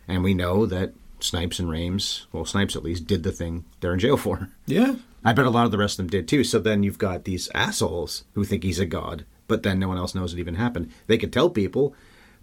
[0.09, 3.95] And we know that Snipes and Rhames, well, Snipes at least, did the thing they're
[3.95, 4.51] in jail for.
[4.67, 4.97] Yeah.
[5.25, 6.45] I bet a lot of the rest of them did too.
[6.45, 9.97] So then you've got these assholes who think he's a god, but then no one
[9.97, 10.91] else knows it even happened.
[11.07, 11.95] They could tell people,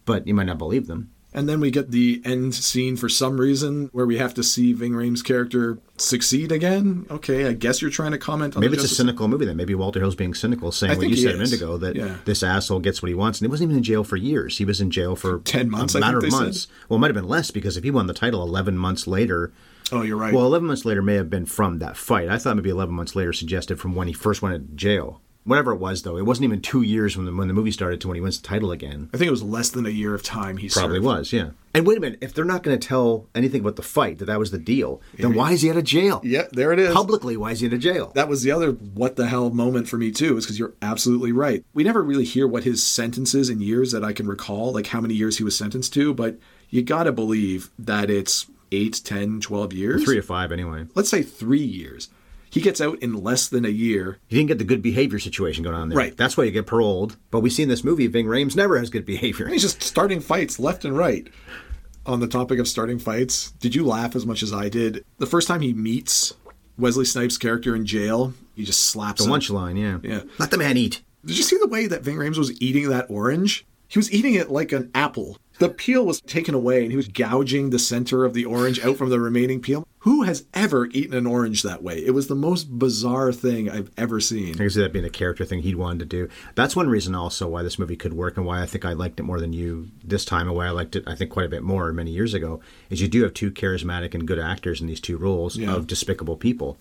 [0.03, 1.11] but you might not believe them.
[1.33, 4.73] And then we get the end scene for some reason where we have to see
[4.73, 7.05] Ving Rhames' character succeed again.
[7.09, 9.55] Okay, I guess you're trying to comment on Maybe it's a Justice- cynical movie then.
[9.55, 12.17] Maybe Walter Hill's being cynical, saying what you said a minute ago that Yeah.
[12.25, 14.57] this asshole gets what he wants, and he wasn't even in jail for years.
[14.57, 16.61] He was in jail for 10 months, a matter of months.
[16.63, 16.69] said.
[16.89, 19.53] Well, it might have been less because if he won the title eleven months later,
[19.93, 20.33] Oh, you're right.
[20.33, 22.27] well, eleven months later may have been from that fight.
[22.27, 25.21] I thought maybe eleven months later suggested from when he first went to jail.
[25.43, 27.99] Whatever it was, though, it wasn't even two years when the when the movie started
[28.01, 29.09] to when he wins the title again.
[29.13, 31.05] I think it was less than a year of time he Probably served.
[31.05, 31.49] was, yeah.
[31.73, 34.25] And wait a minute, if they're not going to tell anything about the fight that
[34.25, 36.21] that was the deal, then why is he out of jail?
[36.23, 36.93] Yeah, there it is.
[36.93, 38.11] Publicly, why is he out of jail?
[38.13, 41.31] That was the other what the hell moment for me too, is because you're absolutely
[41.31, 41.65] right.
[41.73, 45.01] We never really hear what his sentences in years that I can recall, like how
[45.01, 46.37] many years he was sentenced to, but
[46.69, 50.03] you gotta believe that it's 8, 10, 12 years.
[50.03, 50.85] Three to five, anyway.
[50.95, 52.09] Let's say three years.
[52.51, 54.19] He gets out in less than a year.
[54.27, 55.97] He didn't get the good behavior situation going on there.
[55.97, 56.15] Right.
[56.15, 57.15] That's why you get paroled.
[57.31, 59.45] But we see in this movie, Ving Rhames never has good behavior.
[59.45, 61.27] And he's just starting fights left and right.
[62.05, 65.05] On the topic of starting fights, did you laugh as much as I did?
[65.17, 66.33] The first time he meets
[66.77, 69.31] Wesley Snipes' character in jail, he just slaps The him.
[69.31, 69.99] lunch line, yeah.
[70.03, 70.21] Yeah.
[70.37, 71.01] Let the man eat.
[71.25, 73.65] Did you see the way that Ving Rhames was eating that orange?
[73.87, 75.37] He was eating it like an apple.
[75.59, 78.97] The peel was taken away and he was gouging the center of the orange out
[78.97, 79.85] from the remaining peel.
[79.99, 82.03] Who has ever eaten an orange that way?
[82.03, 84.55] It was the most bizarre thing I've ever seen.
[84.55, 86.29] I can see that being a character thing he'd wanted to do.
[86.55, 89.19] That's one reason also why this movie could work and why I think I liked
[89.19, 91.49] it more than you this time and why I liked it, I think, quite a
[91.49, 92.59] bit more many years ago,
[92.89, 95.75] is you do have two charismatic and good actors in these two roles Yeah.
[95.75, 96.79] of despicable people.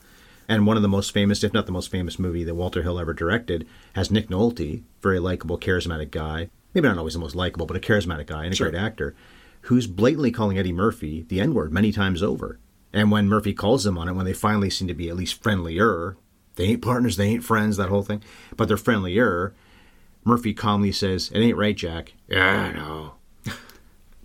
[0.49, 2.99] And one of the most famous, if not the most famous movie that Walter Hill
[2.99, 6.49] ever directed, has Nick Nolte, very likable, charismatic guy.
[6.75, 8.71] Maybe not always the most likable, but a charismatic guy and a Sure.
[8.71, 9.15] great actor,
[9.63, 12.59] who's blatantly calling Eddie Murphy the N word many times over.
[12.93, 15.43] And when Murphy calls him on it, when they finally seem to be at least
[15.43, 16.17] friendlier,
[16.57, 18.23] they ain't partners, they ain't friends, that whole thing,
[18.57, 19.53] but they're friendlier.
[20.25, 22.15] Murphy calmly says, It ain't right, Jack.
[22.29, 23.13] Yeah, I know.
[23.45, 23.55] but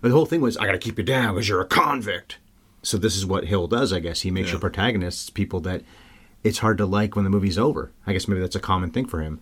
[0.08, 2.38] the whole thing was, I gotta keep you down because you're a convict.
[2.82, 4.20] So this is what Hill does, I guess.
[4.22, 4.52] He makes Yeah.
[4.54, 5.82] your protagonists people that
[6.44, 7.90] it's hard to like when the movie's over.
[8.06, 9.40] I guess maybe that's a common thing for him.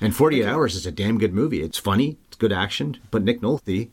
[0.00, 1.62] And 48 Hours is a damn good movie.
[1.62, 3.88] It's funny, it's good action, but Nick Nolte,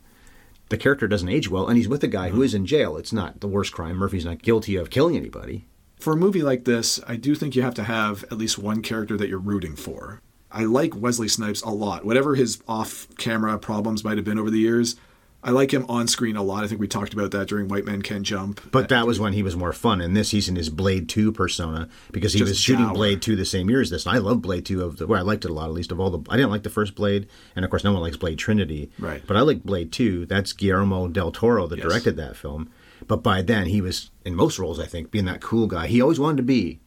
[0.69, 2.43] the character doesn't age well, and he's with a guy who uh-huh.
[2.43, 2.97] is in jail.
[2.97, 3.95] It's not the worst crime.
[3.95, 5.65] Murphy's not guilty of killing anybody.
[5.97, 8.81] For a movie like this, I do think you have to have at least one
[8.81, 10.21] character that you're rooting for.
[10.51, 12.05] I like Wesley Snipes a lot.
[12.05, 14.97] Whatever his off camera problems might have been over the years,
[15.45, 16.63] I like him on screen a lot.
[16.63, 18.61] I think we talked about that during White Men Can Jump.
[18.71, 19.99] But that uh, was when he was more fun.
[19.99, 22.93] In this, he's in his Blade 2 persona because he Just was shooting dour.
[22.93, 24.05] Blade 2 the same year as this.
[24.05, 25.91] And I love Blade 2 of the, well, I liked it a lot, at least
[25.91, 26.31] of all the.
[26.31, 28.89] I didn't like the first Blade, and of course, no one likes Blade Trinity.
[28.97, 29.21] Right.
[29.27, 30.25] But I like Blade 2.
[30.27, 31.87] That's Guillermo del Toro that Yes.
[31.87, 32.69] directed that film.
[33.05, 35.87] But by then, he was in most roles, I think, being that cool guy.
[35.87, 36.79] He always wanted to be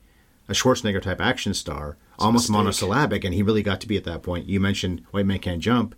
[0.48, 4.22] a Schwarzenegger type action star, almost monosyllabic, and he really got to be at that
[4.22, 4.46] point.
[4.48, 5.94] You mentioned White Man Can't Jump.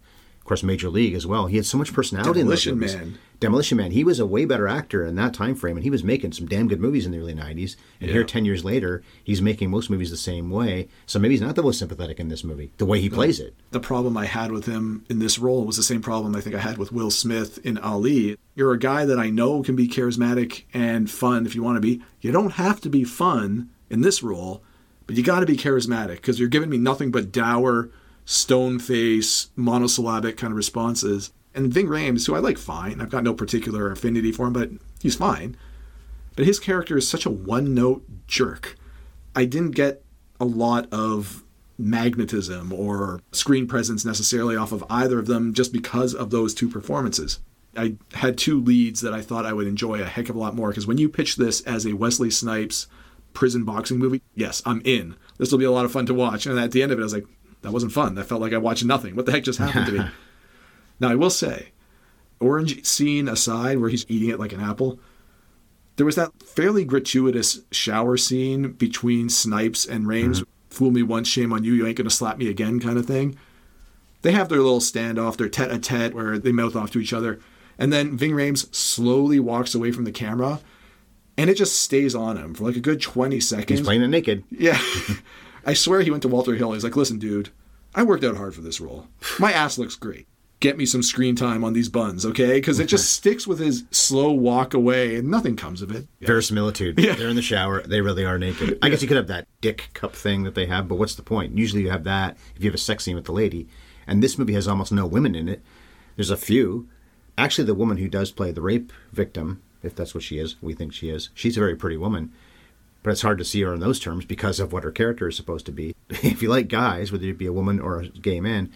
[0.48, 1.46] Of course, Major League as well.
[1.46, 3.12] He had so much personality Demolition in those movies.
[3.12, 3.18] Man.
[3.38, 3.90] Demolition Man.
[3.90, 6.46] He was a way better actor in that time frame, and he was making some
[6.46, 7.76] damn good movies in the early '90s.
[8.00, 10.88] And here, ten years later, he's making most movies the same way.
[11.04, 12.72] So maybe he's not the most sympathetic in this movie.
[12.78, 13.56] The way he plays it.
[13.72, 16.56] the problem I had with him in this role was the same problem I think
[16.56, 18.38] I had with Will Smith in Ali.
[18.54, 21.82] You're a guy that I know can be charismatic and fun if you want to
[21.82, 22.02] be.
[22.22, 24.62] You don't have to be fun in this role,
[25.06, 27.90] but you got to be charismatic because you're giving me nothing but dour,
[28.28, 31.32] stone face, monosyllabic kind of responses.
[31.54, 34.68] And Ving Rhames, who I like fine, I've got no particular affinity for him, but
[35.00, 35.56] he's fine.
[36.36, 38.76] But his character is such a one note jerk.
[39.34, 40.04] I didn't get
[40.38, 41.42] a lot of
[41.78, 46.68] magnetism or screen presence necessarily off of either of them just because of those two
[46.68, 47.40] performances.
[47.74, 50.54] I had two leads that I thought I would enjoy a heck of a lot
[50.54, 52.88] more because when you pitch this as a Wesley Snipes
[53.32, 55.16] prison boxing movie, yes, I'm in.
[55.38, 56.44] This will be a lot of fun to watch.
[56.44, 57.26] And at the end of it, I was like,
[57.62, 58.14] that wasn't fun.
[58.14, 59.16] That felt like I watched nothing.
[59.16, 60.04] What the heck just happened to me?
[61.00, 61.68] Now, I will say,
[62.40, 64.98] orange scene aside, where he's eating it like an apple,
[65.96, 70.40] there was that fairly gratuitous shower scene between Snipes and Rhames.
[70.40, 70.50] Mm-hmm.
[70.70, 71.72] Fool me once, shame on you.
[71.72, 73.38] You ain't gonna slap me again, kind of thing.
[74.22, 77.40] They have their little standoff, their tete-a-tete, where they mouth off to each other,
[77.78, 80.60] and then Ving Rhames slowly walks away from the camera,
[81.36, 83.80] and it just stays on him for like a good twenty seconds.
[83.80, 84.44] He's playing it naked.
[84.50, 84.80] Yeah.
[85.64, 86.72] I swear he went to Walter Hill.
[86.72, 87.50] He's like, listen, dude,
[87.94, 89.08] I worked out hard for this role.
[89.38, 90.26] My ass looks great.
[90.60, 92.54] Get me some screen time on these buns, okay?
[92.54, 96.08] Because it just sticks with his slow walk away and nothing comes of it.
[96.20, 96.98] Verisimilitude.
[96.98, 97.14] Yeah.
[97.14, 97.82] They're in the shower.
[97.82, 98.76] They really are naked.
[98.82, 101.22] I guess you could have that dick cup thing that they have, but what's the
[101.22, 101.56] point?
[101.56, 103.68] Usually you have that if you have a sex scene with the lady.
[104.04, 105.62] And this movie has almost no women in it.
[106.16, 106.88] There's a few.
[107.36, 110.74] Actually, the woman who does play the rape victim, if that's what she is, we
[110.74, 112.32] think she is, she's a very pretty woman.
[113.02, 115.36] But it's hard to see her in those terms because of what her character is
[115.36, 115.94] supposed to be.
[116.10, 118.70] if you like guys, whether you be a woman or a gay man,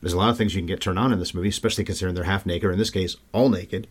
[0.00, 2.14] there's a lot of things you can get turned on in this movie, especially considering
[2.14, 3.86] they're half naked, or in this case, all naked.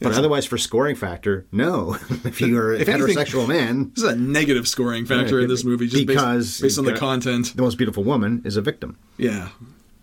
[0.00, 1.94] But otherwise, for scoring factor, no.
[2.24, 5.62] if you're a If anything- heterosexual man, This is a negative scoring factor in this
[5.62, 7.54] movie just Because based, based on the content.
[7.54, 8.98] the most beautiful woman is a victim.
[9.16, 9.50] Yeah.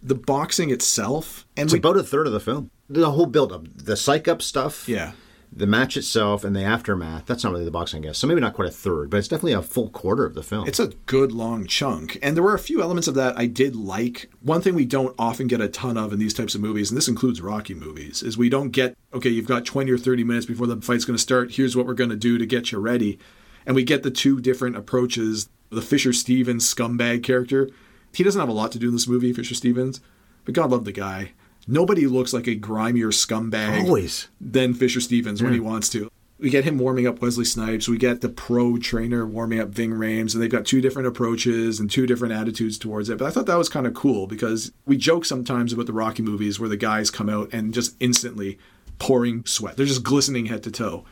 [0.02, 2.72] The boxing itself, and It's we, about a third of the film.
[2.90, 5.12] The whole build up, the psych up stuff, yeah.
[5.52, 7.26] The match itself, and the aftermath.
[7.26, 8.18] That's not really the boxing, I guess.
[8.20, 10.68] So maybe not quite a third, but it's definitely a full quarter of the film.
[10.68, 12.20] It's a good long chunk.
[12.22, 14.30] And there were a few elements of that I did like.
[14.42, 16.98] One thing we don't often get a ton of in these types of movies, and
[16.98, 20.46] this includes Rocky movies, is we don't get, okay, you've got 20 or 30 minutes
[20.46, 21.56] before the fight's going to start.
[21.56, 23.18] Here's what we're going to do to get you ready.
[23.66, 25.50] And we get the two different approaches.
[25.72, 27.70] The Fisher Stevens scumbag character,
[28.14, 30.02] he doesn't have a lot to do in this movie, Fisher Stevens,
[30.46, 31.34] but God love the guy.
[31.72, 34.28] Nobody looks like a grimier scumbag Always.
[34.42, 36.10] than Fisher Stevens when he wants to.
[36.40, 37.88] We get him warming up Wesley Snipes.
[37.88, 41.80] We get the pro trainer warming up Ving Rhames, and they've got two different approaches
[41.80, 43.20] and two different attitudes towards it.
[43.20, 46.24] But I thought that was kind of cool because we joke sometimes about the Rocky
[46.24, 48.58] movies where the guys come out and just instantly
[48.98, 49.78] pouring sweat.
[49.78, 51.06] They're just glistening head to toe.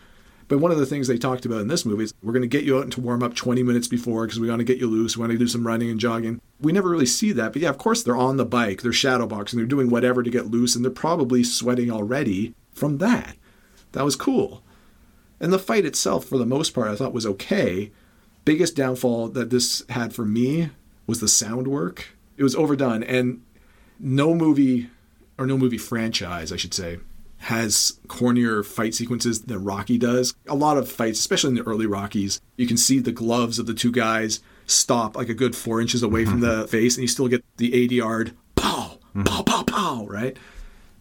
[0.47, 2.47] But one of the things they talked about in this movie is we're going to
[2.47, 4.87] get you out to warm up 20 minutes before because we want to get you
[4.87, 5.17] loose.
[5.17, 6.39] We want to do some running and jogging.
[6.61, 7.51] We never really see that.
[7.51, 10.47] But yeah, of course, they're on the bike, they're shadowboxing, they're doing whatever to get
[10.47, 13.35] loose, and they're probably sweating already from that.
[13.91, 14.63] That was cool.
[15.39, 17.91] And the fight itself, for the most part, I thought was okay.
[18.45, 20.69] Biggest downfall that this had for me
[21.05, 22.09] was the sound work.
[22.37, 23.41] It was overdone, and
[23.99, 24.89] no movie,
[25.37, 26.99] or no movie franchise, I should say,
[27.39, 30.33] has cornier fight sequences than Rocky does.
[30.47, 33.67] A lot of fights, especially in the early Rockies, you can see the gloves of
[33.67, 37.07] the two guys stop like a good four inches away from the face, and you
[37.07, 40.37] still get the 80 yard pow, pow, pow, pow, right?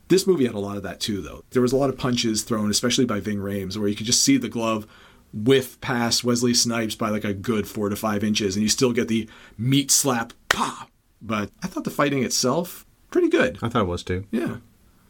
[0.08, 1.42] This movie had a lot of that too, though.
[1.50, 4.22] There was a lot of punches thrown, especially by Ving Rhames, where you could just
[4.22, 4.86] see the glove
[5.32, 8.92] whiff past Wesley Snipes by like a good four to five inches, and you still
[8.92, 10.90] get the meat slap, pop.
[11.20, 13.58] But I thought the fighting itself pretty good.
[13.62, 14.26] I thought it was too.
[14.30, 14.58] Yeah.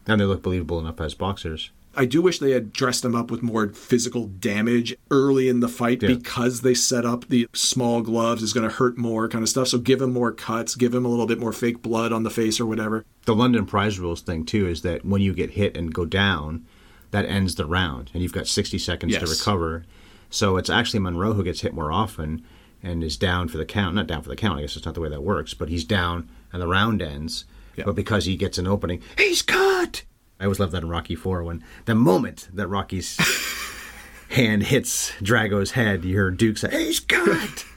[0.06, 1.70] And they look believable enough as boxers.
[1.98, 5.68] I do wish they had dressed them up with more physical damage early in the
[5.68, 6.08] fight Yeah.
[6.10, 9.68] because they set up the small gloves is going to hurt more kind of stuff.
[9.68, 12.28] So give him more cuts, give him a little bit more fake blood on the
[12.30, 13.04] face or whatever.
[13.24, 16.66] The London Prize Rules thing too is that when you get hit and go down,
[17.12, 19.84] that ends the round, and you've got 60 seconds to recover.
[20.28, 22.42] So it's actually Monroe who gets hit more often
[22.82, 23.94] and is down for the count.
[23.94, 24.58] Not down for the count.
[24.58, 25.54] I guess it's not the way that works.
[25.54, 27.46] But he's down, and the round ends.
[27.76, 27.84] Yeah.
[27.84, 30.04] But because he gets an opening, he's cut.
[30.40, 33.16] I always love that in Rocky Four when the moment that Rocky's
[34.30, 37.64] hand hits Drago's head, you hear Duke say, "He's cut."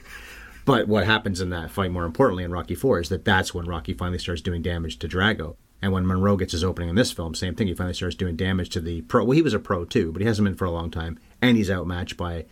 [0.66, 3.66] But what happens in that fight, more importantly, in Rocky Four, is that that's when
[3.66, 5.56] Rocky finally starts doing damage to Drago.
[5.82, 7.66] And when Monroe gets his opening in this film, same thing.
[7.66, 9.24] He finally starts doing damage to the pro.
[9.24, 11.56] Well, he was a pro too, but he hasn't been for a long time, and
[11.56, 12.44] he's outmatched by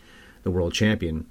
[0.43, 1.27] the world champion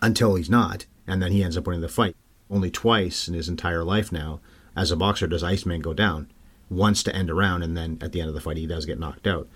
[0.00, 2.16] until he's not, and then he ends up winning the fight.
[2.48, 4.40] Only twice in his entire life now,
[4.76, 6.30] as a boxer, does Iceman go down.
[6.70, 8.86] Once to end a round, and then at the end of the fight, he does
[8.86, 9.46] get knocked out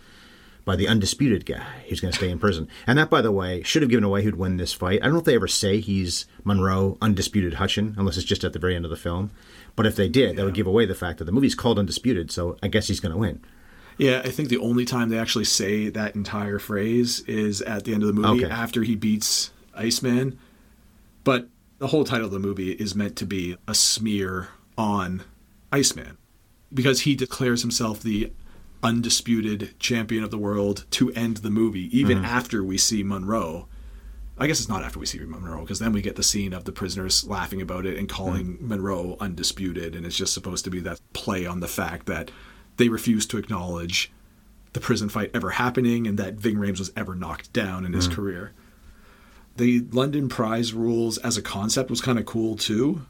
[0.65, 2.69] by the undisputed guy who's going to stay in prison.
[2.87, 5.01] And that, by the way, should have given away who'd win this fight.
[5.01, 8.53] I don't know if they ever say he's Monroe, undisputed Hutchen, unless it's just at
[8.53, 9.31] the very end of the film.
[9.77, 12.31] But if they did, that would give away the fact that the movie's called Undisputed,
[12.31, 13.41] so I guess he's going to win.
[13.97, 17.95] Yeah, I think the only time they actually say that entire phrase is at the
[17.95, 18.53] end of the movie Okay.
[18.55, 20.39] after he beats Iceman.
[21.25, 21.49] But
[21.79, 24.49] the whole title of the movie is meant to be a smear
[24.79, 25.23] on
[25.73, 26.17] Iceman
[26.73, 28.33] because he declares himself the
[28.83, 33.67] undisputed champion of the world to end the movie, even after we see Monroe.
[34.39, 36.65] I guess it's not after we see Monroe because then we get the scene of
[36.65, 38.69] the prisoners laughing about it and calling Hmm.
[38.69, 42.31] Monroe undisputed, and it's just supposed to be that play on the fact that
[42.77, 44.13] they refuse to acknowledge
[44.75, 48.07] the prison fight ever happening and that Ving Rhames was ever knocked down in his
[48.07, 48.13] Hmm.
[48.13, 48.53] career.
[49.57, 53.03] The London Prize rules as a concept was kind of cool too.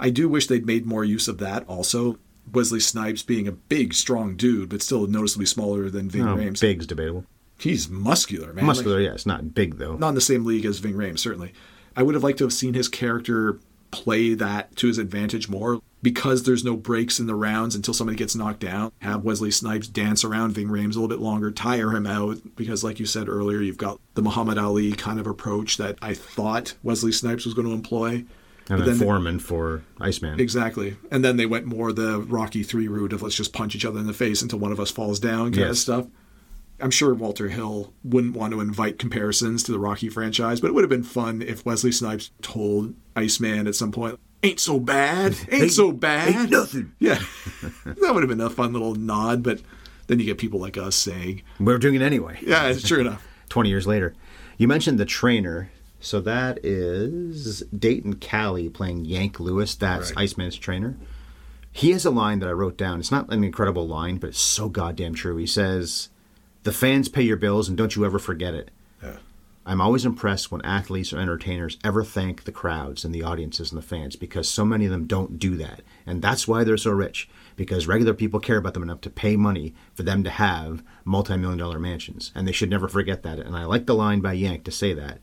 [0.00, 2.18] I do wish they'd made more use of that also.
[2.52, 6.60] Wesley Snipes being a big, strong dude, but still noticeably smaller than Ving No, Rhames.
[6.60, 7.24] big's debatable.
[7.58, 8.64] He's muscular, man.
[8.64, 9.96] Muscular, Like, yes, not big though.
[9.96, 11.52] not in the same league as Ving Rhames, certainly.
[11.96, 15.80] I would have liked to have seen his character play that to his advantage more
[16.02, 18.92] because there's no breaks in the rounds until somebody gets knocked down.
[19.00, 22.82] Have Wesley Snipes dance around Ving Rhames a little bit longer, tire him out because,
[22.82, 26.74] like you said earlier, you've got the Muhammad Ali kind of approach that I thought
[26.82, 28.24] Wesley Snipes was going to employ.
[28.70, 30.40] And But then then- Foreman for Iceman.
[30.40, 30.96] Exactly.
[31.10, 33.98] And then they went more the Rocky 3 route of let's just punch each other
[34.00, 36.06] in the face until one of us falls down kind of stuff.
[36.82, 40.72] I'm sure Walter Hill wouldn't want to invite comparisons to the Rocky franchise, but it
[40.74, 45.36] would have been fun if Wesley Snipes told Iceman at some point, ain't so bad,
[45.50, 46.34] ain't, so bad.
[46.34, 46.92] ain't nothing.
[46.98, 47.18] Yeah.
[47.84, 49.60] that would have been a fun little nod, but
[50.06, 52.38] then you get people like us saying, We're doing it anyway.
[52.40, 53.26] yeah, it's true enough.
[53.50, 54.14] 20 years later.
[54.56, 55.70] You mentioned the trainer.
[56.00, 59.74] So that is Dayton Callie playing Yank Lewis.
[59.74, 60.22] That's Right.
[60.24, 60.96] Iceman's trainer.
[61.72, 62.98] He has a line that I wrote down.
[62.98, 65.36] It's not an incredible line, but it's so goddamn true.
[65.36, 66.08] He says,
[66.64, 68.70] The fans pay your bills and don't you ever forget it.
[69.02, 69.16] Yeah.
[69.66, 73.78] I'm always impressed when athletes or entertainers ever thank the crowds and the audiences and
[73.80, 75.82] the fans because so many of them don't do that.
[76.06, 79.36] And that's why they're so rich because regular people care about them enough to pay
[79.36, 82.32] money for them to have multi million dollar mansions.
[82.34, 83.38] And they should never forget that.
[83.38, 85.18] And I like the line by Yank to say that.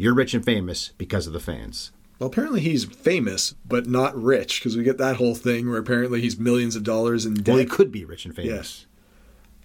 [0.00, 1.90] You're rich and famous because of the fans.
[2.20, 6.20] Well, apparently he's famous, but not rich, because we get that whole thing where apparently
[6.20, 7.48] he's millions of dollars in debt.
[7.48, 8.50] Well, he could be rich and famous.
[8.52, 8.86] Yes.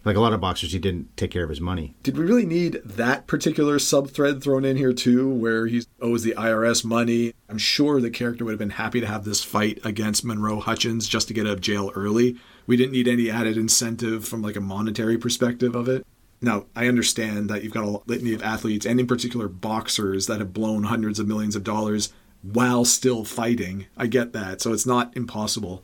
[0.03, 1.95] Like a lot of boxers, he didn't take care of his money.
[2.01, 6.23] Did we really need that particular sub thread thrown in here too, where he owes
[6.23, 7.35] the IRS money?
[7.47, 11.07] I'm sure the character would have been happy to have this fight against Monroe Hutchens
[11.07, 12.37] just to get out of jail early.
[12.65, 16.05] We didn't need any added incentive from like a monetary perspective of it.
[16.43, 20.39] Now, I understand that you've got a litany of athletes, and in particular boxers, that
[20.39, 23.85] have blown hundreds of millions of dollars while still fighting.
[23.97, 25.83] I get that, so it's not impossible.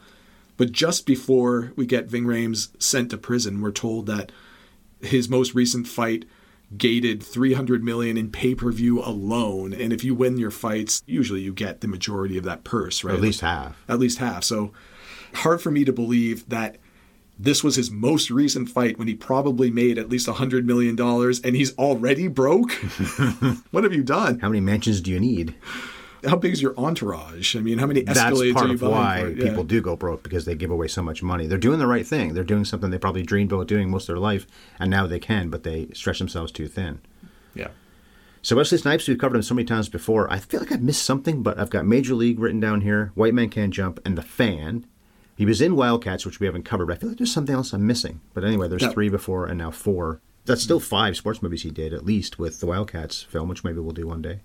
[0.58, 4.32] But just before we get Ving Rhames sent to prison, we're told that
[5.02, 6.26] his most recent fight
[6.78, 11.82] gated 300 million in pay-per-view alone and if you win your fights usually you get
[11.82, 13.76] the majority of that purse Or right at least half.
[13.88, 14.72] at least half so
[15.34, 16.76] hard for me to believe that
[17.42, 21.40] this was his most recent fight when he probably made at least 100 million dollars
[21.42, 22.72] and he's already broke
[23.72, 25.56] what have you done How many mansions do you need?
[26.28, 28.92] how big is your entourage i mean how many That's part are you of buying
[28.92, 29.38] why for it?
[29.38, 29.44] Yeah.
[29.50, 31.48] people do go broke because they give away so much money.
[31.48, 32.34] They're doing the right thing.
[32.34, 34.46] They're doing something they probably dreamed about doing most of their life,
[34.80, 37.00] and now they can, but they stretch themselves too thin.
[37.56, 37.70] yeah
[38.42, 40.30] So Wesley Snipes, we've covered him so many times before.
[40.30, 43.34] I feel like I've missed something, but I've got Major League written down here, White
[43.34, 44.86] Man Can't Jump, and The Fan.
[45.40, 46.88] He was in Wildcats, which we haven't covered.
[46.88, 48.20] But I feel like there's something else I'm missing.
[48.34, 50.20] But anyway, there's three before and now four.
[50.44, 53.80] That's still five sports movies he did, at least with the Wildcats film, which maybe
[53.80, 54.42] we'll do one day.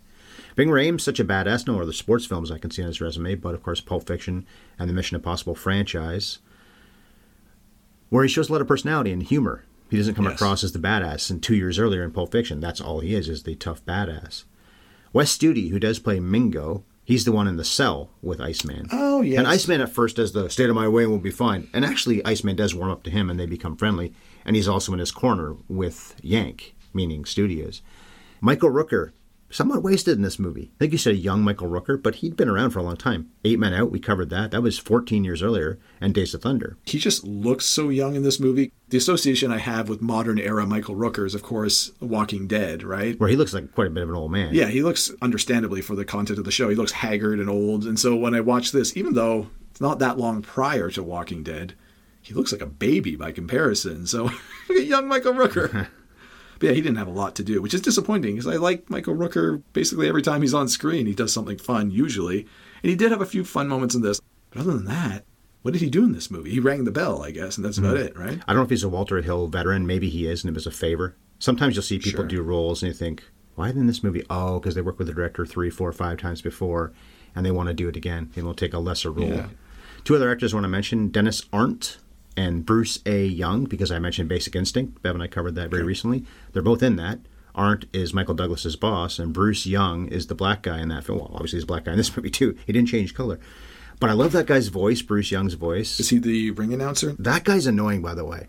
[0.54, 1.66] Ving Rhames, such a badass.
[1.66, 4.46] No other sports films I can see on his resume, but of course Pulp Fiction
[4.78, 6.38] and the Mission Impossible franchise,
[8.08, 9.64] where he shows a lot of personality and humor.
[9.90, 10.34] He doesn't come Yes.
[10.34, 11.28] across as the badass.
[11.28, 14.44] And two years earlier in Pulp Fiction, that's all he is, is the tough badass.
[15.12, 18.88] Wes Studi, who does play Mingo, he's the one in the cell with Iceman.
[18.90, 19.38] Oh, yes.
[19.38, 21.68] And Iceman at first does the stay out of my way and we'll be fine.
[21.72, 24.12] And actually, Iceman does warm up to him and they become friendly.
[24.44, 27.82] And he's also in his corner with Yank, meaning Studi's.
[28.40, 29.12] Michael Rooker,
[29.54, 30.70] somewhat wasted in this movie.
[30.74, 32.96] I think you said a young Michael Rooker, but he'd been around for a long
[32.96, 33.30] time.
[33.44, 34.50] Eight Men Out, we covered that.
[34.50, 35.78] That was 14 years earlier.
[36.00, 36.76] And Days of Thunder.
[36.84, 38.72] he just looks so young in this movie.
[38.88, 43.18] The association I have with modern era Michael Rooker is, of course, Walking Dead, right?
[43.18, 44.52] Where he looks like quite a bit of an old man.
[44.54, 46.68] Yeah, he looks understandably for the content of the show.
[46.68, 47.84] He looks haggard and old.
[47.84, 51.42] And so when I watch this, even though it's not that long prior to Walking
[51.42, 51.74] Dead,
[52.20, 54.06] he looks like a baby by comparison.
[54.06, 54.30] So,
[54.70, 55.88] young Michael Rooker.
[56.64, 59.14] yeah, he didn't have a lot to do, which is disappointing because I like Michael
[59.14, 61.06] Rooker basically every time he's on screen.
[61.06, 62.40] He does something fun, usually.
[62.82, 64.20] And he did have a few fun moments in this.
[64.50, 65.24] But other than that,
[65.62, 66.50] what did he do in this movie?
[66.50, 68.04] He rang the bell, I guess, and that's about hmm.
[68.04, 68.40] it, right?
[68.46, 69.86] I don't know if he's a Walter Hill veteran.
[69.86, 71.16] Maybe he is, and it was a favor.
[71.38, 72.28] Sometimes you'll see people Sure.
[72.28, 74.24] do roles and you think, why in this movie?
[74.30, 76.92] Oh, because they worked with the director three, four, five times before,
[77.34, 78.30] and they want to do it again.
[78.34, 79.28] And they'll take a lesser role.
[79.28, 79.48] Yeah.
[80.04, 81.98] Two other actors I want to mention Dennis Arndt
[82.36, 83.24] and Bruce A.
[83.24, 85.02] Young, because I mentioned Basic Instinct.
[85.02, 86.24] Bev and I covered that very recently.
[86.52, 87.20] They're both in that.
[87.54, 91.18] Arndt is Michael Douglas's boss, and Bruce Young is the black guy in that film.
[91.18, 92.56] Well, obviously, he's a black guy in this movie, too.
[92.66, 93.38] He didn't change color.
[94.00, 96.00] But I love that guy's voice, Bruce Young's voice.
[96.00, 97.12] Is he the ring announcer?
[97.18, 98.48] That guy's annoying, by the way.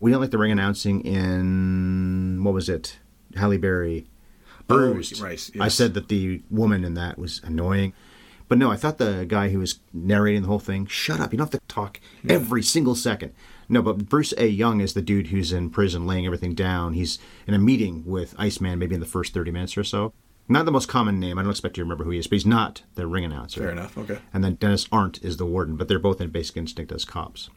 [0.00, 2.98] We don't like the ring announcing in what was it?
[3.36, 4.06] Halle Berry.
[4.70, 5.20] Oh, bruised.
[5.20, 7.92] right, I said that the woman in that was annoying.
[8.48, 11.32] But no, I thought the guy who was narrating the whole thing, shut up.
[11.32, 13.32] You don't have to talk every single second.
[13.68, 14.46] No, but Bruce A.
[14.46, 16.94] Young is the dude who's in prison laying everything down.
[16.94, 20.12] He's in a meeting with Iceman maybe in the first 30 minutes or so.
[20.48, 21.38] Not the most common name.
[21.38, 23.60] I don't expect you to remember who he is, but he's not the ring announcer.
[23.60, 24.18] Fair enough, okay.
[24.32, 27.50] And then Dennis Arndt is the warden, but they're both in Basic Instinct as cops.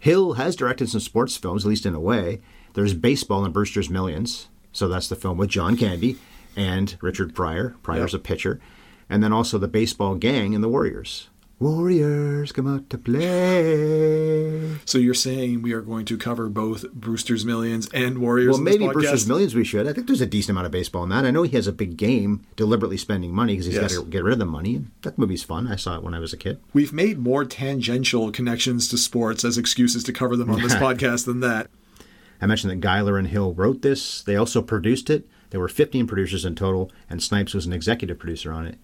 [0.00, 2.40] Hill has directed some sports films, at least in a way.
[2.74, 4.48] There's Baseball and Brewster's Millions.
[4.72, 6.16] So that's the film with John Candy
[6.56, 7.76] and Richard Pryor.
[7.84, 8.20] Pryor's Yep.
[8.20, 8.60] a pitcher.
[9.10, 11.28] And then also the Baseball Gang and the Warriors.
[11.60, 14.76] Warriors come out to play.
[14.84, 18.52] So you're saying we are going to cover both Brewster's Millions and Warriors?
[18.54, 18.86] Well, maybe?
[18.86, 19.88] Brewster's Millions we should.
[19.88, 21.24] I think there's a decent amount of baseball in that.
[21.24, 23.96] I know he has a big game deliberately spending money because he's Yes.
[23.96, 24.84] got to get rid of the money.
[25.02, 25.66] That movie's fun.
[25.66, 26.60] I saw it when I was a kid.
[26.72, 31.24] We've made more tangential connections to sports as excuses to cover them on this podcast
[31.24, 31.68] than that.
[32.40, 34.22] I mentioned that Giler and Hill wrote this.
[34.22, 35.26] They also produced it.
[35.50, 38.78] There were 15 producers in total, and Snipes was an executive producer on it.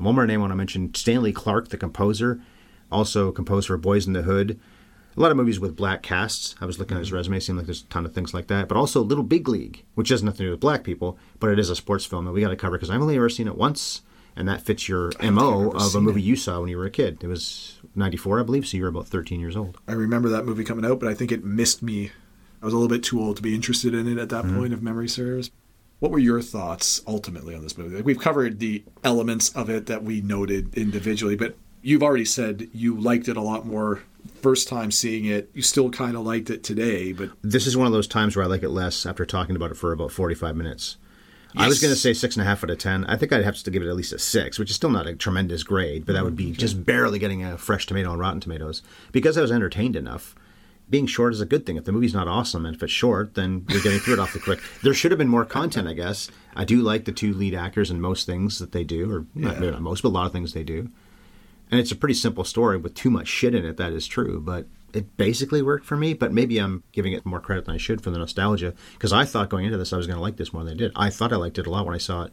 [0.00, 2.40] And one more name I want to mention Stanley Clarke, the composer,
[2.90, 4.58] also composed for Boys in the Hood.
[5.14, 6.54] A lot of movies with black casts.
[6.58, 7.16] I was looking at his mm-hmm.
[7.16, 8.66] resume, seemed like there's a ton of things like that.
[8.66, 11.58] But also Little Big League, which has nothing to do with black people, but it
[11.58, 13.58] is a sports film that we got to cover because I've only ever seen it
[13.58, 14.00] once,
[14.34, 16.24] and that fits your MO of a movie it.
[16.24, 17.22] you saw when you were a kid.
[17.22, 19.76] It was 94, I believe, so you were about 13 years old.
[19.86, 22.10] I remember that movie coming out, but I think it missed me.
[22.62, 24.60] I was a little bit too old to be interested in it at that mm-hmm.
[24.60, 25.50] point, if memory serves.
[26.00, 27.96] What were your thoughts ultimately on this movie?
[27.96, 32.68] Like, we've covered the elements of it that we noted individually, but you've already said
[32.72, 34.02] you liked it a lot more
[34.42, 35.50] first time seeing it.
[35.54, 38.44] You still kind of liked it today, but This is one of those times where
[38.44, 40.96] I like it less after talking about it for about 45 minutes.
[41.56, 43.04] I was going to say six and a half out of 10.
[43.06, 45.06] I think I'd have to give it at least a six, which is still not
[45.06, 46.54] a tremendous grade, but that would be mm-hmm.
[46.54, 48.82] just barely getting a fresh tomato on Rotten Tomatoes.
[49.10, 50.34] Because I was entertained enough,
[50.90, 51.76] being short is a good thing.
[51.76, 54.32] If the movie's not awesome and if it's short, then you're getting through it off
[54.32, 54.58] the quick.
[54.82, 56.30] There should have been more content, I guess.
[56.56, 59.52] I do like the two lead actors in most things that they do, or Yeah.
[59.54, 60.88] maybe not most, but a lot of things they do.
[61.70, 64.40] And it's a pretty simple story with too much shit in it, that is true.
[64.40, 66.14] But it basically worked for me.
[66.14, 68.74] But maybe I'm giving it more credit than I should for the nostalgia.
[68.94, 70.76] Because I thought going into this I was going to like this more than I
[70.76, 70.92] did.
[70.96, 72.32] I thought I liked it a lot when I saw it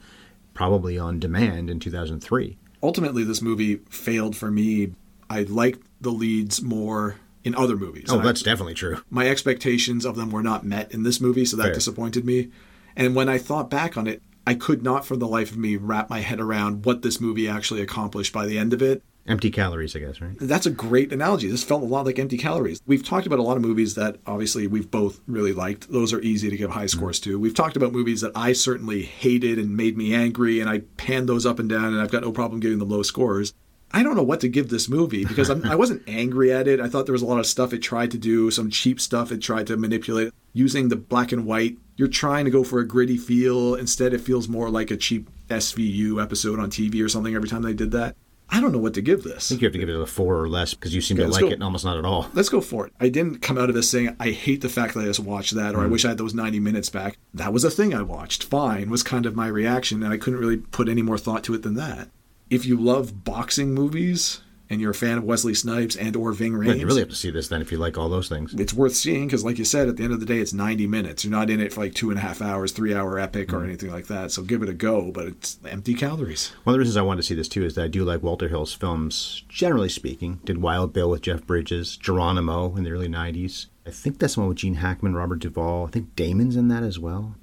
[0.56, 2.58] probably on demand in 2003.
[2.82, 4.94] ultimately this movie failed for me.
[5.30, 8.06] I liked the leads more in other movies.
[8.10, 8.98] Oh, And I- that's definitely true.
[9.10, 11.74] my expectations of them were not met in this movie, so that Fair.
[11.74, 12.50] disappointed me.
[12.96, 15.76] And when I thought back on it, I could not for the life of me
[15.76, 19.04] wrap my head around what this movie actually accomplished by the end of it.
[19.28, 20.38] Empty calories, I guess, right?
[20.40, 21.50] That's a great analogy.
[21.50, 22.82] This felt a lot like Empty Calories.
[22.86, 25.92] We've talked about a lot of movies that obviously we've both really liked.
[25.92, 26.98] Those are easy to give high mm-hmm.
[26.98, 27.38] scores to.
[27.38, 31.28] We've talked about movies that I certainly hated and made me angry, and I panned
[31.28, 33.54] those up and down, and I've got no problem giving them low scores.
[33.92, 36.80] I don't know what to give this movie because I'm, I wasn't angry at it.
[36.80, 39.32] I thought there was a lot of stuff it tried to do, some cheap stuff
[39.32, 40.34] it tried to manipulate.
[40.54, 43.76] Using the black and white, you're trying to go for a gritty feel.
[43.76, 47.62] Instead, it feels more like a cheap SVU episode on TV or something every time
[47.62, 48.16] they did that.
[48.50, 49.48] I don't know what to give this.
[49.48, 51.26] I think you have to give it a four or less because you seem Okay,
[51.26, 51.48] to like go.
[51.48, 52.30] it and almost not at all.
[52.34, 52.94] Let's go for it.
[53.00, 55.54] I didn't come out of this saying I hate the fact that I just watched
[55.56, 55.92] that or I mm-hmm.
[55.92, 57.18] wish I had those 90 minutes back.
[57.34, 58.44] That was a thing I watched.
[58.44, 61.54] Fine was kind of my reaction and I couldn't really put any more thought to
[61.56, 62.08] it than that.
[62.50, 66.54] If you love boxing movies and you're a fan of Wesley Snipes and or Ving
[66.54, 68.54] Rhames, Well, you really have to see this then if you like all those things.
[68.54, 70.88] it's worth seeing because like you said at the end of the day it's 90
[70.88, 73.54] minutes you're not in it for like two and a half hours three hour epic
[73.54, 73.66] or mm-hmm.
[73.66, 76.80] anything like that so give it a go but it's empty calories One of the
[76.80, 79.44] reasons I wanted to see this too is that I do like Walter Hill's films,
[79.50, 80.40] generally speaking.
[80.44, 83.68] Did Wild Bill with Jeff Bridges, Geronimo in the early 90s.
[83.86, 85.88] I think that's the one with Gene Hackman, Robert Duvall.
[85.88, 87.36] I think Damon's in that as well.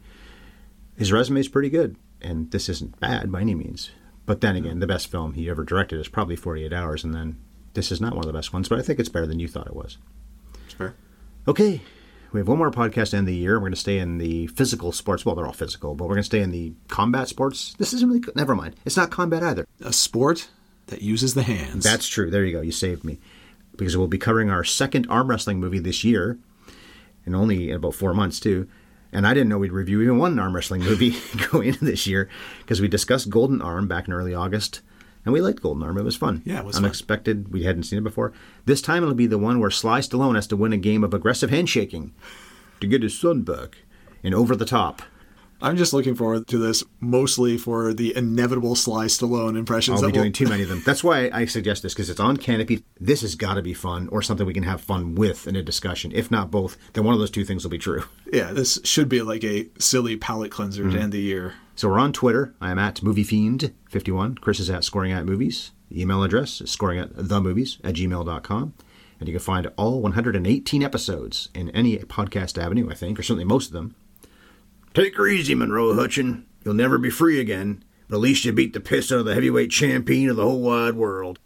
[0.96, 3.90] His resume is pretty good, and this isn't bad by any means.
[4.26, 7.36] But then again, the best film he ever directed is probably 48 Hours, and then
[7.74, 9.48] this is not one of the best ones, but I think it's better than you
[9.48, 9.98] thought it was.
[10.78, 10.94] fair
[11.46, 11.82] Okay,
[12.32, 13.54] we have one more podcast to end the year.
[13.54, 15.24] We're going to stay in the physical sports.
[15.24, 17.74] Well, they're all physical, but we're going to stay in the combat sports.
[17.78, 18.74] This isn't really, never mind.
[18.84, 19.66] It's not combat either.
[19.80, 20.48] a sport
[20.86, 22.30] that uses the hands That's true.
[22.30, 22.60] There you go.
[22.60, 23.20] You saved me.
[23.76, 26.38] Because we'll be covering our second arm wrestling movie this year,
[27.24, 28.68] and only in about four months, too.
[29.14, 31.16] And I didn't know we'd review even one arm wrestling movie
[31.50, 34.82] going into this year because we discussed Golden Arm back in early August,
[35.24, 35.96] and we liked Golden Arm.
[35.96, 36.42] It was fun.
[36.44, 36.84] Yeah, it was fun.
[36.84, 37.52] Unexpected.
[37.52, 38.32] We hadn't seen it before.
[38.66, 41.14] This time it'll be the one where Sly Stallone has to win a game of
[41.14, 42.12] aggressive handshaking
[42.80, 43.78] to get his son back
[44.24, 45.00] in Over the Top.
[45.62, 50.02] I'm just looking forward to this mostly for the inevitable Sly Stallone impressions.
[50.02, 50.82] I'll be doing too many of them.
[50.84, 52.82] That's why I suggest this because it's on Kanopy.
[53.00, 55.62] This has got to be fun or something we can have fun with in a
[55.62, 56.12] discussion.
[56.14, 58.04] If not both, then one of those two things will be true.
[58.32, 60.96] Yeah, this should be like a silly palate cleanser Mm-hmm.
[60.96, 61.54] to end the year.
[61.76, 62.54] So we're on Twitter.
[62.60, 64.40] I am at MovieFiend51.
[64.40, 65.72] Chris is at Scoring at Movies.
[65.90, 68.74] The email address is scoring at themovies at gmail.com.
[69.20, 73.44] And you can find all 118 episodes in any podcast avenue, I think, or certainly
[73.44, 73.94] most of them.
[74.94, 76.44] Take her easy, Monroe Hutchen.
[76.64, 79.34] You'll never be free again, but at least you beat the piss out of the
[79.34, 81.40] heavyweight champion of the whole wide world.